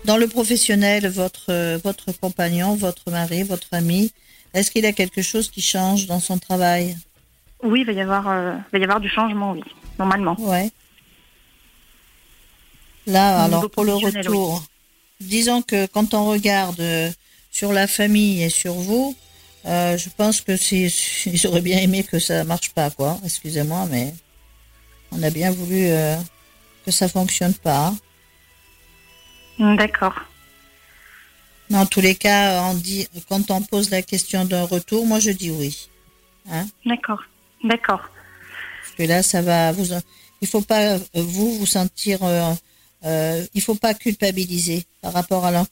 [0.05, 4.13] Dans le professionnel, votre euh, votre compagnon, votre mari, votre ami,
[4.55, 6.97] est-ce qu'il a quelque chose qui change dans son travail?
[7.63, 9.63] Oui, il va y avoir, euh, il va y avoir du changement, oui,
[9.99, 10.37] normalement.
[10.39, 10.71] Ouais.
[13.07, 14.63] Là, alors pour le retour,
[15.21, 17.11] disons que quand on regarde euh,
[17.51, 19.17] sur la famille et sur vous,
[19.65, 20.91] euh, je pense que c'est,
[21.27, 23.19] ils auraient bien aimé que ça marche pas, quoi.
[23.25, 24.15] Excusez-moi, mais
[25.11, 26.17] on a bien voulu euh,
[26.85, 27.95] que ça fonctionne pas.
[29.59, 30.15] D'accord.
[31.71, 35.31] Dans tous les cas, on dit, quand on pose la question d'un retour, moi je
[35.31, 35.89] dis oui.
[36.87, 37.23] D'accord.
[37.65, 38.09] D'accord.
[38.99, 39.87] Que là, ça va vous.
[40.43, 42.19] Il faut pas euh, vous vous sentir.
[42.25, 42.53] euh,
[43.05, 45.67] euh, il faut pas culpabiliser par rapport à leur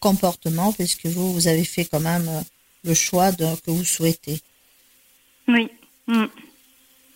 [0.00, 2.42] comportement, puisque vous vous avez fait quand même euh,
[2.84, 4.38] le choix de, que vous souhaitez.
[5.48, 5.70] Oui.
[6.06, 6.26] Mm.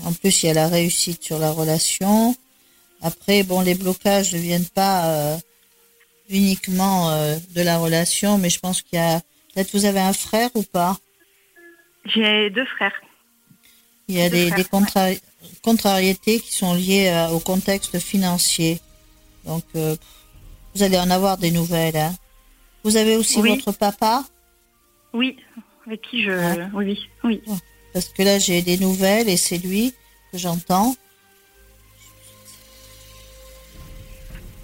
[0.07, 2.35] En plus, il y a la réussite sur la relation.
[3.03, 5.37] Après, bon, les blocages ne viennent pas euh,
[6.31, 9.21] uniquement euh, de la relation, mais je pense qu'il y a.
[9.53, 10.97] Peut-être vous avez un frère ou pas?
[12.07, 12.99] J'ai deux frères.
[14.11, 15.15] Il y a des, frères, des contra-
[15.63, 18.81] contrariétés qui sont liées euh, au contexte financier.
[19.45, 19.95] Donc, euh,
[20.75, 21.97] vous allez en avoir des nouvelles.
[21.97, 22.13] hein.
[22.83, 23.51] Vous avez aussi Oui.
[23.65, 24.25] votre papa?
[25.13, 25.37] Oui.
[25.87, 26.33] Avec qui je.
[26.75, 27.41] Oui, oui.
[27.93, 29.95] Parce que là, j'ai des nouvelles et c'est lui
[30.33, 30.95] que j'entends.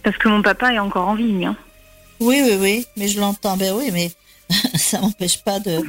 [0.02, 1.56] Parce que mon papa est encore en vie, hein.
[2.20, 3.56] Oui, oui, oui, mais je l'entends.
[3.56, 4.10] Ben oui, mais
[4.78, 5.82] ça m'empêche pas de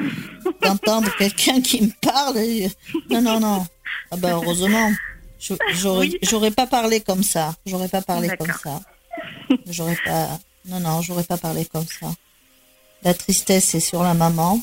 [0.62, 2.38] d'entendre quelqu'un qui me parle.
[2.38, 2.70] et-
[3.10, 3.66] Non, non, non.
[4.12, 4.92] Ah ben heureusement.
[5.40, 6.52] Je- J'aurais Oui.
[6.52, 7.56] pas parlé comme ça.
[7.66, 8.80] J'aurais pas parlé comme ça.
[9.68, 10.40] J'aurais pas.
[10.66, 12.08] Non, non, j'aurais pas parlé comme ça.
[13.04, 14.60] La tristesse, c'est sur la maman.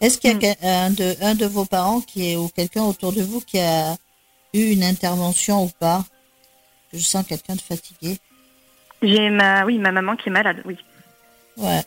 [0.00, 0.56] Est-ce qu'il y a Mm.
[0.62, 3.96] un de, un de vos parents qui est ou quelqu'un autour de vous qui a
[4.52, 6.04] eu une intervention ou pas?
[6.92, 8.18] Je sens quelqu'un de fatigué.
[9.02, 10.76] J'ai ma, oui, ma maman qui est malade, oui.
[11.56, 11.82] Ouais.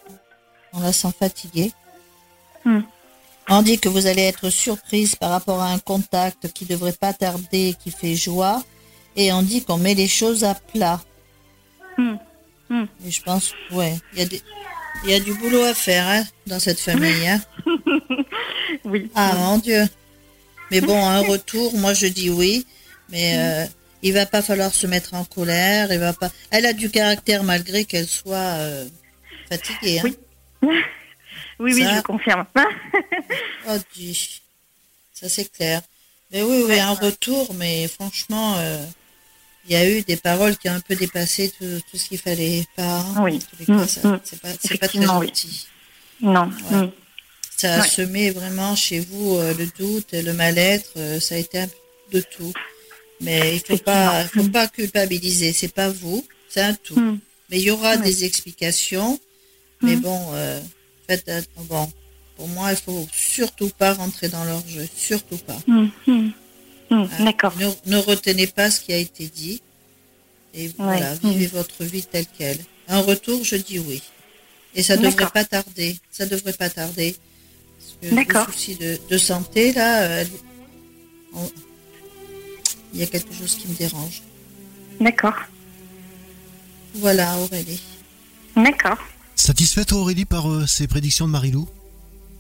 [0.74, 1.72] On la sent fatiguée.
[2.66, 2.82] Hmm.
[3.52, 7.14] On dit que vous allez être surprise par rapport à un contact qui devrait pas
[7.14, 8.64] tarder, qui fait joie.
[9.16, 11.02] Et on dit qu'on met les choses à plat.
[11.97, 12.16] Hmm.
[12.70, 12.86] Hmm.
[13.06, 14.41] Et je pense, ouais, il y a des,
[15.04, 17.28] il y a du boulot à faire hein, dans cette famille.
[17.28, 17.41] Hein.
[18.86, 19.10] Oui.
[19.16, 19.84] Ah mon Dieu.
[20.70, 22.66] Mais bon, un retour, moi je dis oui,
[23.10, 23.66] mais euh,
[24.04, 25.91] il va pas falloir se mettre en colère.
[25.91, 26.30] Il va pas.
[26.52, 28.86] Elle a du caractère malgré qu'elle soit euh,
[29.50, 30.00] fatiguée.
[30.00, 30.12] Hein.
[30.62, 30.70] Oui.
[31.60, 32.45] Oui, oui, je confirme.
[33.68, 34.41] Oh, dis.
[35.14, 35.82] Ça c'est clair.
[36.32, 38.86] Mais oui, oui, un retour, mais franchement, euh,
[39.68, 42.20] il y a eu des paroles qui ont un peu dépassé tout, tout ce qu'il
[42.20, 42.99] fallait pas.
[42.99, 43.16] hein.
[43.24, 43.39] Oui.
[43.68, 43.88] Mm, mm.
[43.88, 44.01] c'est
[44.41, 44.49] pas,
[44.80, 45.05] pas très oui.
[45.05, 45.68] gentil.
[46.22, 46.49] non.
[46.72, 46.78] Ouais.
[46.78, 46.91] Hmm.
[47.57, 47.88] Ça a Ouais.
[47.89, 51.68] semé vraiment chez vous euh, le doute, et le mal-être, euh, ça a été un
[51.68, 52.53] peu de tout.
[53.20, 55.51] Mais il faut pas, faut pas culpabiliser.
[55.51, 56.97] C'est pas vous, c'est un tout.
[57.49, 59.20] Mais il y aura des explications.
[59.82, 60.34] Mais bon,
[61.12, 61.91] att- bon.
[62.36, 65.60] Pour moi, il faut surtout pas rentrer dans leur jeu, surtout pas.
[65.68, 65.88] Hmm.
[66.07, 66.30] Hmm.
[66.89, 67.05] Hmm.
[67.20, 67.24] Hein.
[67.26, 67.53] D'accord.
[67.57, 69.62] Ne, ne retenez pas ce qui a été dit.
[70.53, 72.57] Et voilà, vivez votre vie telle qu'elle.
[72.88, 74.01] Un retour, je dis oui.
[74.74, 75.97] Et ça devrait pas tarder.
[76.12, 77.16] Ça devrait pas tarder.
[78.01, 78.47] D'accord.
[78.47, 80.26] le souci de, de santé, là, euh,
[81.34, 81.51] on-
[82.93, 84.22] il y a quelque chose qui me dérange.
[85.01, 85.36] D'accord.
[86.95, 87.82] Voilà, Aurélie.
[88.55, 88.97] D'accord.
[89.44, 91.68] Satisfaite Aurélie par euh, ces prédictions de Marilou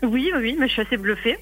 [0.03, 1.37] Oui, oui, mais je suis assez bluffée.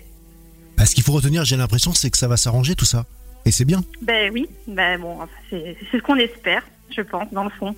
[0.77, 3.05] Bah, Ce qu'il faut retenir, j'ai l'impression, c'est que ça va s'arranger tout ça.
[3.43, 3.83] Et c'est bien.
[4.03, 5.17] Ben oui, ben bon,
[5.49, 6.61] c'est ce qu'on espère,
[6.95, 7.75] je pense, dans le fond.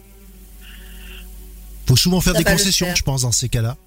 [1.88, 2.96] faut souvent faire Ça des concessions, faire.
[2.98, 3.78] je pense, dans ces cas-là.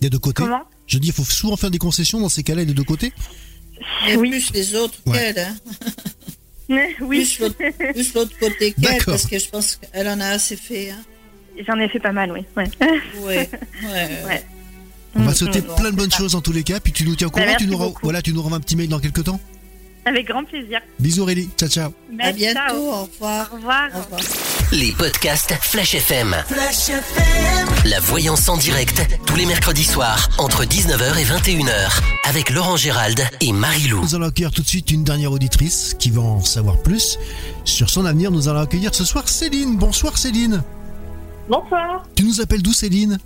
[0.00, 0.42] Des deux côtés.
[0.42, 0.62] Comment?
[0.88, 3.12] Je dis, il faut souvent faire des concessions dans ces cas-là, des deux côtés.
[4.06, 4.30] Mais Oui.
[4.30, 5.32] plus les autres Ouais.
[5.34, 5.56] qu'elle, hein.
[7.00, 7.24] Oui,
[7.92, 9.14] Plus l'autre côté qu'elle, D'accord.
[9.14, 10.90] parce que je pense qu'elle en a assez fait.
[10.90, 11.02] Hein.
[11.66, 12.44] J'en ai fait pas mal, oui.
[12.56, 12.70] Ouais.
[13.22, 13.50] Ouais, ouais.
[14.26, 14.44] Ouais.
[15.16, 16.18] On va sauter bon, plein de bonnes ça.
[16.18, 17.86] choses dans tous les cas, puis tu nous tiens au courant, merci tu nous, ren-
[17.86, 18.00] beaucoup.
[18.04, 19.40] voilà, tu nous renvoies un petit mail dans quelques temps.
[20.04, 20.80] Avec grand plaisir.
[21.00, 21.88] Bisous Aurélie, ciao ciao.
[21.88, 22.76] À Merci, bientôt, ciao.
[22.78, 23.48] au revoir.
[23.52, 23.88] Au revoir.
[23.94, 24.20] Au revoir.
[24.72, 26.36] Les podcasts Flash FM.
[27.84, 33.20] La voyance en direct, tous les mercredis soirs, entre 19h et 21h, avec Laurent Gérald
[33.40, 34.00] et Marie-Lou.
[34.02, 37.18] Nous allons accueillir tout de suite une dernière auditrice qui va en savoir plus
[37.64, 38.30] sur son avenir.
[38.30, 39.76] Nous allons accueillir ce soir Céline.
[39.76, 40.62] Bonsoir Céline.
[41.50, 43.18] Bonsoir, Tu nous appelles d'où Céline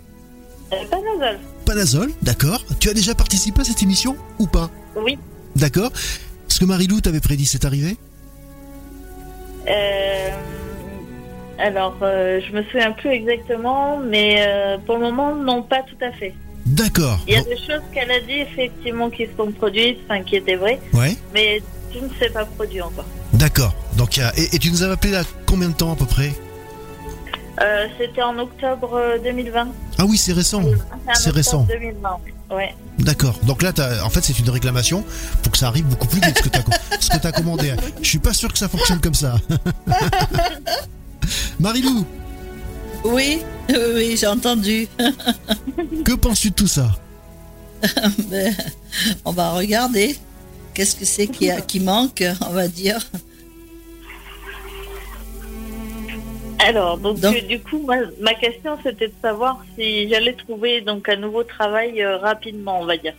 [0.73, 1.39] euh, Panazol.
[1.63, 2.59] Panazol, d'accord.
[2.79, 5.19] Tu as déjà participé à cette émission ou pas Oui.
[5.55, 5.91] D'accord.
[6.47, 7.97] Ce que Marilou t'avait prédit, c'est arrivé
[9.69, 10.29] Euh,
[11.59, 16.03] alors, euh, je me souviens plus exactement, mais euh, pour le moment, non, pas tout
[16.03, 16.33] à fait.
[16.65, 17.19] D'accord.
[17.27, 20.23] Il y a Bon, des choses qu'elle a dit effectivement qui se sont produites, enfin
[20.23, 21.61] qui étaient vraies, Ouais, mais
[21.93, 23.05] tout ne s'est pas produit encore.
[23.33, 23.75] d'accord.
[23.97, 26.31] Donc, et, et tu nous avais appelé là combien de temps à peu près
[27.61, 29.67] Euh, C'était en octobre euh, 2020.
[29.97, 30.61] Ah oui, c'est récent.
[30.61, 31.63] en C'est récent.
[31.69, 32.17] 2020.
[32.51, 32.75] Ouais.
[32.99, 33.39] D'accord.
[33.43, 35.03] Donc là, t'as- en fait, c'est une réclamation
[35.41, 37.73] pour que ça arrive beaucoup plus vite ce que tu as, commandé.
[38.01, 39.35] Je suis pas sûr que ça fonctionne comme ça.
[41.59, 42.05] Marilou,
[43.03, 44.87] Oui, oui, oui, j'ai entendu.
[46.03, 46.89] que penses-tu de tout ça?
[48.29, 48.53] Ben,
[49.25, 50.17] on va regarder.
[50.73, 52.99] Qu'est-ce que c'est qui, a- qui manque, on va dire.
[56.65, 60.81] Alors, donc, Donc- euh, du coup, moi, ma question c'était de savoir si j'allais trouver
[60.81, 63.13] donc un nouveau travail euh, rapidement, on va dire.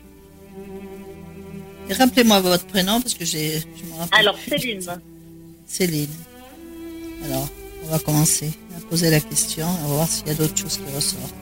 [1.91, 3.61] Rappelez-moi votre prénom parce que j'ai.
[3.61, 4.37] je me rappelle Alors.
[4.49, 4.83] Céline.
[5.67, 6.09] Céline.
[7.25, 7.49] Alors,
[7.85, 9.67] on va commencer à poser la question.
[9.85, 11.35] On va voir s'il y a d'autres choses qui ressortent.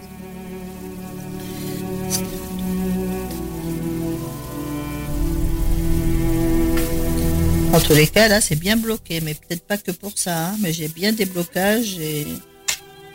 [7.75, 10.51] En tous les cas, là, c'est bien bloqué, mais peut-être pas que pour ça.
[10.51, 12.25] hein, mais j'ai bien des blocages et...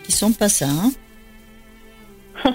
[0.03, 0.67] qui sont pas ça.
[0.69, 0.91] hein.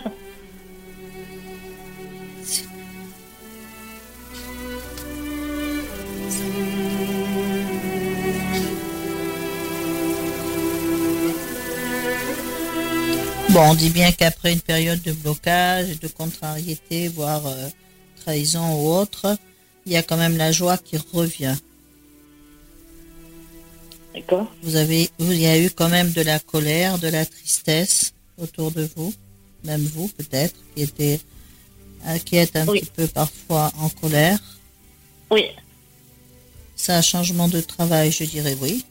[13.50, 17.68] Bon, on dit bien qu'après une période de blocage, de contrariété, voire euh,
[18.20, 19.38] trahison ou autre,
[19.86, 21.54] il y a quand même la joie qui revient.
[24.14, 24.46] D'accord.
[24.62, 28.70] Vous avez, il y a eu quand même de la colère, de la tristesse autour
[28.70, 29.12] de vous,
[29.64, 31.20] même vous peut-être, qui était,
[32.06, 32.80] euh, qui êtes un Oui.
[32.80, 34.38] petit peu parfois en colère.
[35.30, 35.46] Oui.
[36.76, 38.84] Ça, un changement de travail, je dirais oui.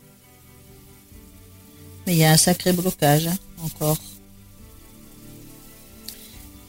[2.05, 3.97] Mais il y a un sacré blocage hein, encore.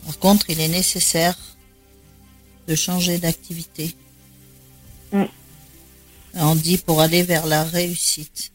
[0.06, 1.36] Par contre, il est nécessaire
[2.68, 3.94] de changer d'activité.
[6.54, 8.52] On dit pour aller vers la réussite.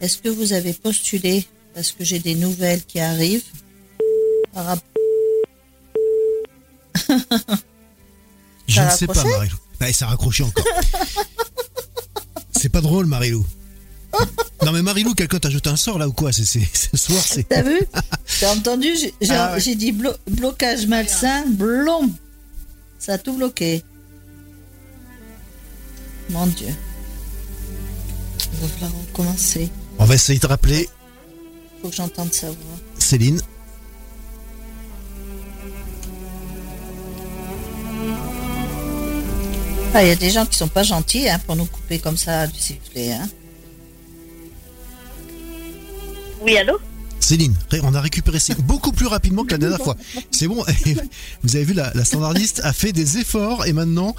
[0.00, 3.42] Est-ce que vous avez postulé parce que j'ai des nouvelles qui arrivent?
[4.54, 4.76] Par
[8.68, 9.56] Je ne sais pas, Marilou.
[9.80, 10.64] Bah, ça a raccroché encore.
[12.52, 13.44] c'est pas drôle, Marilou.
[14.64, 16.30] Non mais Marilou, quelqu'un t'a jeté un sort là ou quoi?
[16.32, 17.48] C'est ce soir, c'est.
[17.48, 17.80] T'as vu?
[18.40, 22.12] T'as entendu J'ai ah dit blocage malsain, blom.
[23.00, 23.82] Ça a tout bloqué.
[26.28, 26.68] Mon Dieu.
[28.60, 29.70] On va falloir recommencer.
[29.98, 30.88] On va essayer de rappeler.
[31.80, 32.56] Faut que j'entende sa voix.
[32.98, 33.40] Céline.
[39.92, 42.16] Ah, il y a des gens qui sont pas gentils hein, pour nous couper comme
[42.16, 43.12] ça du sifflet.
[43.12, 43.28] Hein.
[46.42, 46.78] Oui, allô?
[47.18, 49.96] Céline, on a récupéré beaucoup plus rapidement que la dernière fois.
[50.30, 50.64] C'est bon,
[51.42, 54.14] vous avez vu, la, standardiste a fait des efforts et maintenant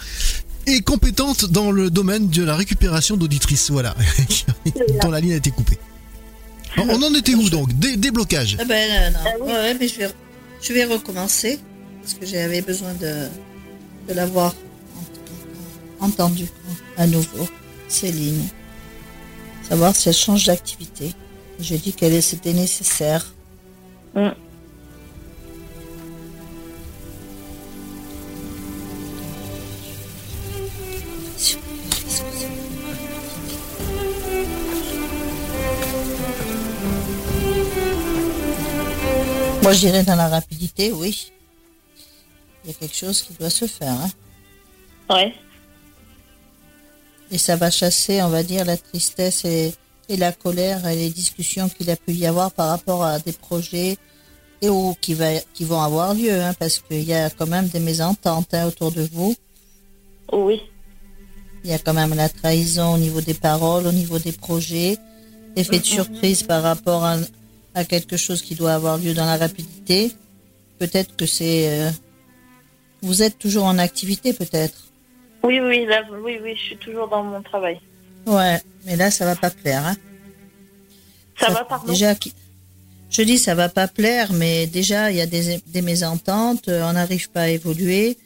[0.68, 3.96] est compétente dans le domaine de la récupération d'auditrices, voilà,
[5.02, 5.78] dont la ligne a été coupée.
[6.78, 7.74] On en était où donc?
[7.74, 9.20] Déblocage ah ben, non.
[9.26, 10.10] Ah ouais, mais je vais,
[10.62, 11.60] je vais recommencer
[12.02, 13.28] parce que j'avais besoin de,
[14.08, 14.56] de l'avoir
[16.00, 16.48] entendu
[16.98, 17.48] à nouveau,
[17.88, 18.48] Céline.
[19.68, 21.14] Savoir si elle change d'activité.
[21.60, 23.34] J'ai dit qu'elle c'était nécessaire.
[24.16, 24.30] Mm.
[39.62, 41.32] Moi, je dirais dans la rapidité, oui.
[42.64, 43.94] Il y a quelque chose qui doit se faire.
[43.94, 44.10] Hein.
[45.10, 45.34] Ouais.
[47.30, 49.74] Et ça va chasser, on va dire, la tristesse et,
[50.10, 53.32] et la colère et les discussions qu'il a pu y avoir par rapport à des
[53.34, 53.98] projets
[54.62, 57.68] et où, qui, va, qui vont avoir lieu, hein, parce qu'il y a quand même
[57.68, 59.36] des mésententes hein, autour de vous.
[60.32, 60.62] Oui.
[61.64, 64.98] Il y a quand même la trahison au niveau des paroles, au niveau des projets,
[65.56, 67.18] effet de surprise par rapport à,
[67.74, 70.12] à, quelque chose qui doit avoir lieu dans la rapidité.
[70.80, 71.70] Peut-être que c'est...
[71.70, 71.92] Euh,
[73.02, 74.78] vous êtes toujours en activité peut-être
[75.44, 77.80] Oui, oui, là, oui, oui, je suis toujours dans mon travail.
[78.28, 79.86] Ouais, mais là, ça va pas plaire.
[79.86, 79.96] Hein.
[81.40, 82.14] Ça, va, pardon Déjà,
[83.10, 86.84] je dis ça va pas plaire, mais déjà, il y a des, des mésententes, euh,
[86.84, 88.18] on n'arrive pas à évoluer.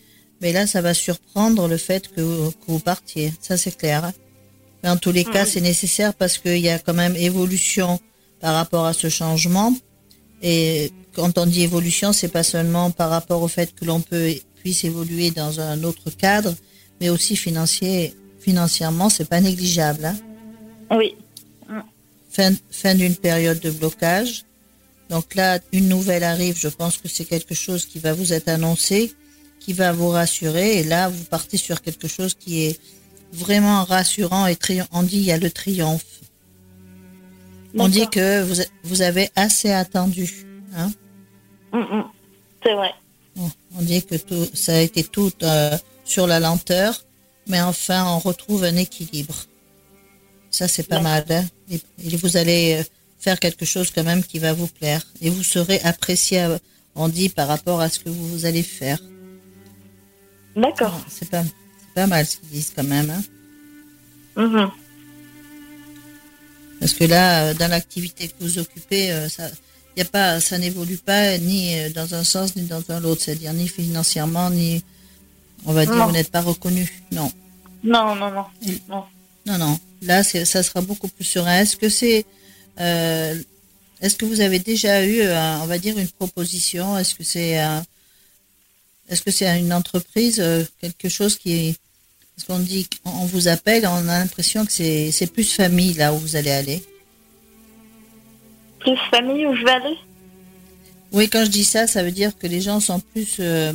[0.42, 2.22] Mais là, ça va surprendre le fait que,
[2.68, 3.34] vous partiez.
[3.42, 4.06] Ça, c'est clair.
[4.06, 4.14] Hein.
[4.84, 8.00] Mais en tous les cas, c'est nécessaire parce qu'il y a quand même évolution
[8.46, 9.74] par rapport à ce changement.
[10.44, 14.36] Et quand on dit évolution, c'est pas seulement par rapport au fait que l'on peut
[14.62, 16.54] puisse évoluer dans un autre cadre,
[17.02, 20.06] mais aussi financier financièrement, c'est pas négligeable.
[20.06, 20.18] Hein.
[20.92, 21.16] oui.
[22.30, 24.44] Fin, fin d'une période de blocage.
[25.10, 26.56] Donc là, une nouvelle arrive.
[26.56, 29.12] Je pense que c'est quelque chose qui va vous être annoncé,
[29.60, 30.78] qui va vous rassurer.
[30.80, 32.80] Et là, vous partez sur quelque chose qui est
[33.34, 34.56] vraiment rassurant et
[34.92, 36.06] on dit il y a le triomphe.
[37.78, 40.46] On dit que vous, vous avez assez attendu.
[40.76, 40.92] Hein.
[41.74, 42.04] Mm, mm.
[42.64, 42.92] C'est vrai.
[43.78, 47.06] On dit que tout, ça a été tout euh, sur la lenteur
[47.48, 49.36] mais enfin on retrouve un équilibre.
[50.50, 51.26] Ça c'est pas mal.
[51.30, 51.46] Hein.
[51.70, 51.80] et,
[52.16, 52.84] vous allez euh,
[53.20, 56.58] faire quelque chose quand même qui va vous plaire et vous serez apprécié, euh,
[56.96, 59.00] on dit, par rapport à ce que vous allez faire.
[60.56, 60.98] D'accord.
[61.10, 61.44] C'est pas,
[61.94, 63.10] pas mal ce qu'ils disent quand même.
[63.10, 63.24] Hein.
[64.38, 64.72] Mm-hmm.
[66.80, 69.50] Parce que là, euh, dans l'activité que vous occupez, ça,
[69.96, 73.54] y a pas, ça n'évolue pas ni dans un sens ni dans un autre, c'est-à-dire
[73.54, 74.84] ni financièrement ni
[75.66, 77.02] on va dire, vous n'êtes pas reconnu.
[77.12, 77.32] Non.
[77.84, 78.46] Non, non, non.
[79.48, 79.80] Non, non.
[80.02, 81.62] Là, ça sera beaucoup plus serein.
[81.62, 82.26] Est-ce que c'est,
[82.80, 83.36] euh,
[84.02, 86.98] est-ce que vous avez déjà eu, on va dire, une proposition?
[86.98, 87.58] Est-ce que c'est,
[89.10, 91.76] est-ce que c'est une entreprise, euh, quelque chose qui est,
[92.36, 96.18] parce qu'on dit, on vous appelle, on a l'impression que c'est, plus famille là où
[96.18, 96.84] vous allez aller.
[98.80, 99.98] Plus famille où je vais aller?
[101.12, 103.72] Oui, quand je dis ça, ça veut dire que les gens sont plus euh,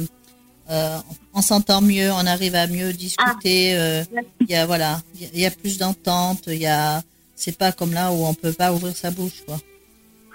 [0.70, 0.98] euh,
[1.34, 3.74] on s'entend mieux, on arrive à mieux discuter.
[3.74, 3.80] Ah.
[3.80, 4.04] Euh,
[4.40, 6.44] il y a voilà, il y a plus d'entente.
[6.46, 7.02] Il y a,
[7.34, 9.58] c'est pas comme là où on peut pas ouvrir sa bouche, quoi.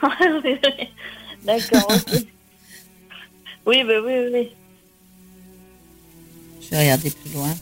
[1.45, 1.89] D'accord.
[3.65, 3.93] oui, oui,
[4.33, 4.51] oui.
[6.61, 7.55] Je vais regarder plus loin.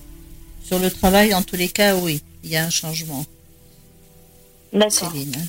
[0.64, 3.26] Sur le travail, en tous les cas, oui, il y a un changement.
[4.72, 5.12] D'accord.
[5.12, 5.48] Céline, hein.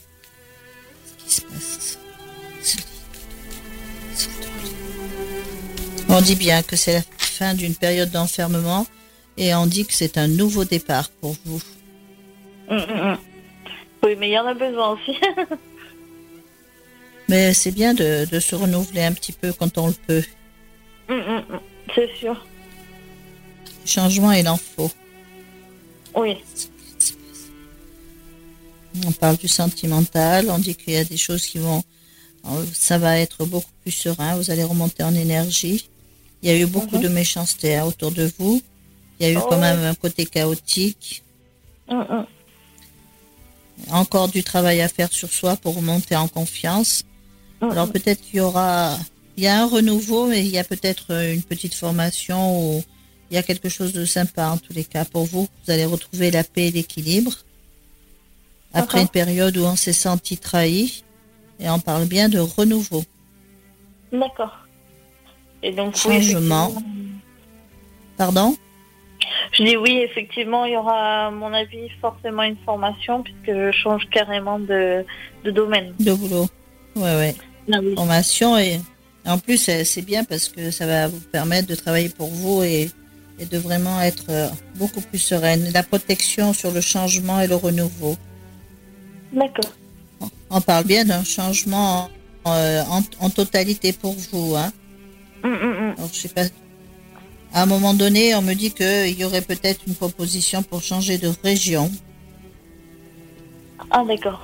[1.06, 1.98] ce qui se passe.
[6.08, 8.86] On dit bien que c'est la fin d'une période d'enfermement
[9.36, 11.60] et on dit que c'est un nouveau départ pour vous.
[12.68, 13.18] Mm, mm, mm.
[14.04, 15.18] Oui, mais il y en a besoin aussi.
[17.28, 20.24] mais c'est bien de, se renouveler un petit peu quand on le peut.
[21.94, 22.46] C'est sûr.
[23.86, 24.90] Changement, il en faut.
[26.16, 26.36] Oui.
[29.06, 31.82] On parle du sentimental, on dit qu'il y a des choses qui vont...
[32.74, 35.88] Ça va être beaucoup plus serein, vous allez remonter en énergie
[36.42, 37.02] Il y a eu beaucoup Mhm.
[37.02, 38.60] de méchanceté hein, autour de vous.
[39.18, 39.46] Il y a eu Oh.
[39.48, 41.22] quand même un côté chaotique.
[41.88, 42.26] Mm, mm.
[43.90, 47.02] Encore du travail à faire sur soi pour monter en confiance.
[47.62, 48.98] Mm, Alors peut-être qu'il y aura,
[49.38, 52.40] il y a un renouveau, mais il y a peut-être euh, une petite formation
[52.76, 52.84] ou
[53.35, 55.49] il y a quelque chose de sympa en tous les cas pour vous.
[55.64, 57.32] Vous allez retrouver la paix et l'équilibre.
[58.72, 61.03] Après une période où on s'est senti trahi,
[61.59, 63.03] et on parle bien de renouveau.
[64.12, 64.57] D'accord.
[65.64, 66.68] Et donc, oui, Changement.
[66.68, 66.82] effectivement.
[68.16, 68.57] Pardon?
[69.51, 73.72] Je dis oui, effectivement, il y aura, à mon avis, forcément une formation puisque je
[73.72, 75.05] change carrément de,
[75.43, 75.93] de domaine.
[75.99, 76.47] De boulot.
[76.95, 77.35] Ouais, ouais.
[77.72, 77.97] Ah oui.
[77.97, 78.78] Formation et
[79.26, 82.62] en plus c'est c'est bien parce que ça va vous permettre de travailler pour vous
[82.62, 82.91] et,
[83.39, 85.70] et de vraiment être euh, beaucoup plus sereine.
[85.72, 88.16] La protection sur le changement et le renouveau.
[89.32, 89.72] D'accord.
[90.51, 92.09] On parle bien d'un changement
[92.47, 94.55] euh, en, en totalité pour vous.
[94.57, 94.72] Hein.
[95.43, 95.95] Mm, mm, mm.
[95.97, 96.45] Alors, je sais pas.
[97.53, 101.18] À un moment donné, on me dit qu'il y aurait peut-être une proposition pour changer
[101.18, 101.91] de région.
[103.91, 104.41] Ah, d'accord.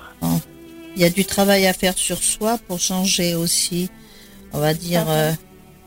[0.96, 3.88] Il y a du travail à faire sur soi pour changer aussi,
[4.52, 5.32] on va dire, euh,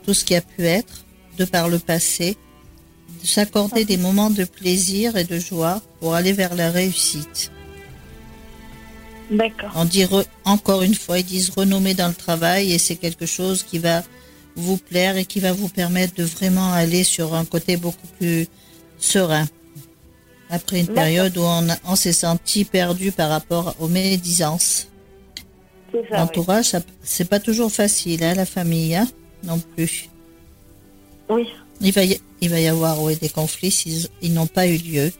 [0.04, 1.04] tout ce qui a pu être
[1.38, 2.36] de par le passé,
[3.26, 7.50] s'accorder des moments de plaisir et de joie pour aller vers la réussite.
[9.30, 9.70] D'accord.
[9.74, 13.26] On dit re- encore une fois, ils disent renommer dans le travail et c'est quelque
[13.26, 14.02] chose qui va
[14.56, 18.46] vous plaire et qui va vous permettre de vraiment aller sur un côté beaucoup plus
[18.98, 19.46] serein.
[20.50, 24.88] Après une période où on, s'est senti perdu par rapport aux médisances.
[25.92, 26.00] Oui.
[26.10, 26.72] L'entourage,
[27.02, 29.08] c'est pas toujours facile, hein, la famille, hein,
[29.42, 30.08] non plus.
[31.28, 31.48] Oui.
[31.84, 35.12] Il va y, avoir des conflits s'ils ils n'ont pas eu lieu.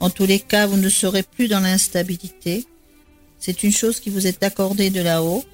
[0.00, 2.66] En tous les cas, vous ne serez plus dans l'instabilité.
[3.38, 5.44] C'est une chose qui vous est accordée de là-haut.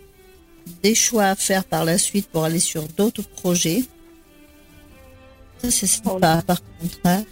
[0.82, 3.84] Des choix à faire par la suite pour aller sur d'autres projets.
[5.62, 6.98] Ça, c'est sympa, par contre.
[7.04, 7.24] hein.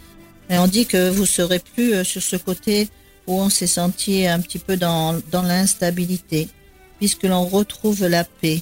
[0.50, 2.90] Et on dit que vous serez plus euh, sur ce côté
[3.26, 6.48] où on s'est senti un petit peu dans l'instabilité,
[6.98, 8.60] puisque l'on retrouve la paix.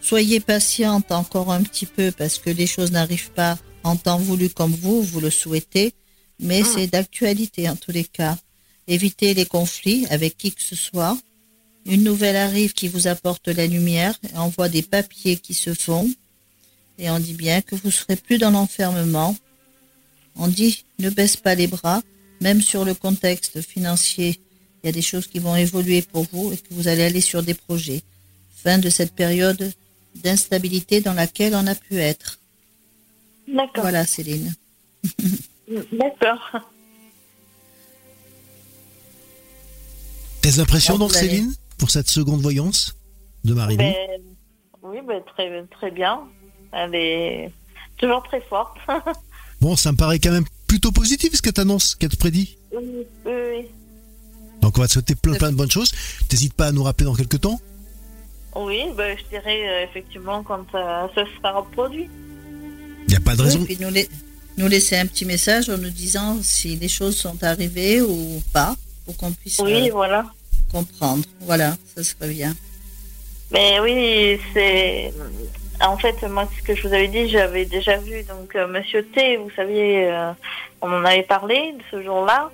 [0.00, 3.58] Soyez patiente encore un petit peu parce que les choses n'arrivent pas
[3.88, 5.94] en temps voulu comme vous, vous le souhaitez,
[6.38, 8.36] mais c'est d'actualité en tous les cas.
[8.86, 11.16] Évitez les conflits avec qui que ce soit.
[11.86, 16.10] Une nouvelle arrive qui vous apporte la lumière et envoie des papiers qui se font.
[16.98, 19.36] Et on dit bien que vous serez plus dans l'enfermement.
[20.36, 22.02] On dit ne baisse pas les bras,
[22.40, 24.40] même sur le contexte financier.
[24.82, 27.22] Il y a des choses qui vont évoluer pour vous et que vous allez aller
[27.22, 28.02] sur des projets.
[28.62, 29.72] Fin de cette période
[30.16, 32.38] d'instabilité dans laquelle on a pu être.
[33.54, 33.82] D'accord.
[33.82, 34.54] Voilà, Céline.
[35.92, 36.60] D'accord.
[40.42, 42.94] Tes impressions Ah, donc, Céline, pour cette seconde voyance
[43.44, 43.94] de Marie-Lou Ben,
[44.82, 46.20] oui, ben, très, très bien.
[46.72, 47.52] Elle est
[47.98, 48.76] toujours très forte.
[49.60, 52.56] Bon, ça me paraît quand même plutôt positif ce que t'annonces, qu'elle te prédit.
[52.72, 53.66] oui, oui, oui.
[54.60, 55.90] Donc on va te souhaiter plein plein de bonnes choses.
[56.28, 57.60] T'hésites pas à nous rappeler dans quelques temps?
[58.54, 62.08] Oui, ben, je dirais euh, effectivement quand euh, ça sera reproduit.
[63.08, 63.58] Il n'y a pas de raison.
[63.60, 64.08] Oui, puis nous, lai-
[64.58, 68.76] nous laisser un petit message en nous disant si les choses sont arrivées ou pas,
[69.06, 70.26] pour qu'on puisse Oui, euh, voilà.
[70.70, 71.24] comprendre.
[71.40, 72.54] Voilà, ça serait bien.
[73.50, 75.12] Mais oui, c'est.
[75.80, 79.04] En fait, moi, ce que je vous avais dit, j'avais déjà vu donc euh, Monsieur
[79.06, 79.36] T.
[79.38, 80.32] Vous saviez, euh,
[80.82, 82.50] on en avait parlé ce jour-là,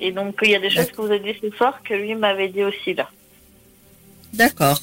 [0.00, 2.14] et donc il y a des choses que vous avez dit ce soir que lui
[2.16, 3.08] m'avait dit aussi là.
[4.34, 4.80] D'accord.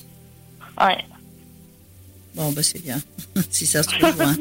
[0.81, 0.97] Ouais.
[2.35, 3.01] Bon, bah c'est bien.
[3.49, 4.35] si ça se rejoint.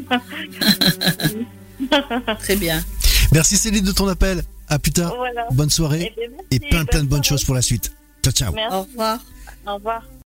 [2.41, 2.83] Très bien.
[3.33, 4.43] Merci Céline de ton appel.
[4.69, 5.15] À plus tard.
[5.17, 5.47] Voilà.
[5.53, 7.93] Bonne soirée Eh bien, merci, et plein plein de bonne bonnes choses pour la suite.
[8.23, 8.53] Ciao ciao.
[8.55, 8.75] Merci.
[8.77, 9.19] Au revoir.
[9.67, 10.03] Au revoir.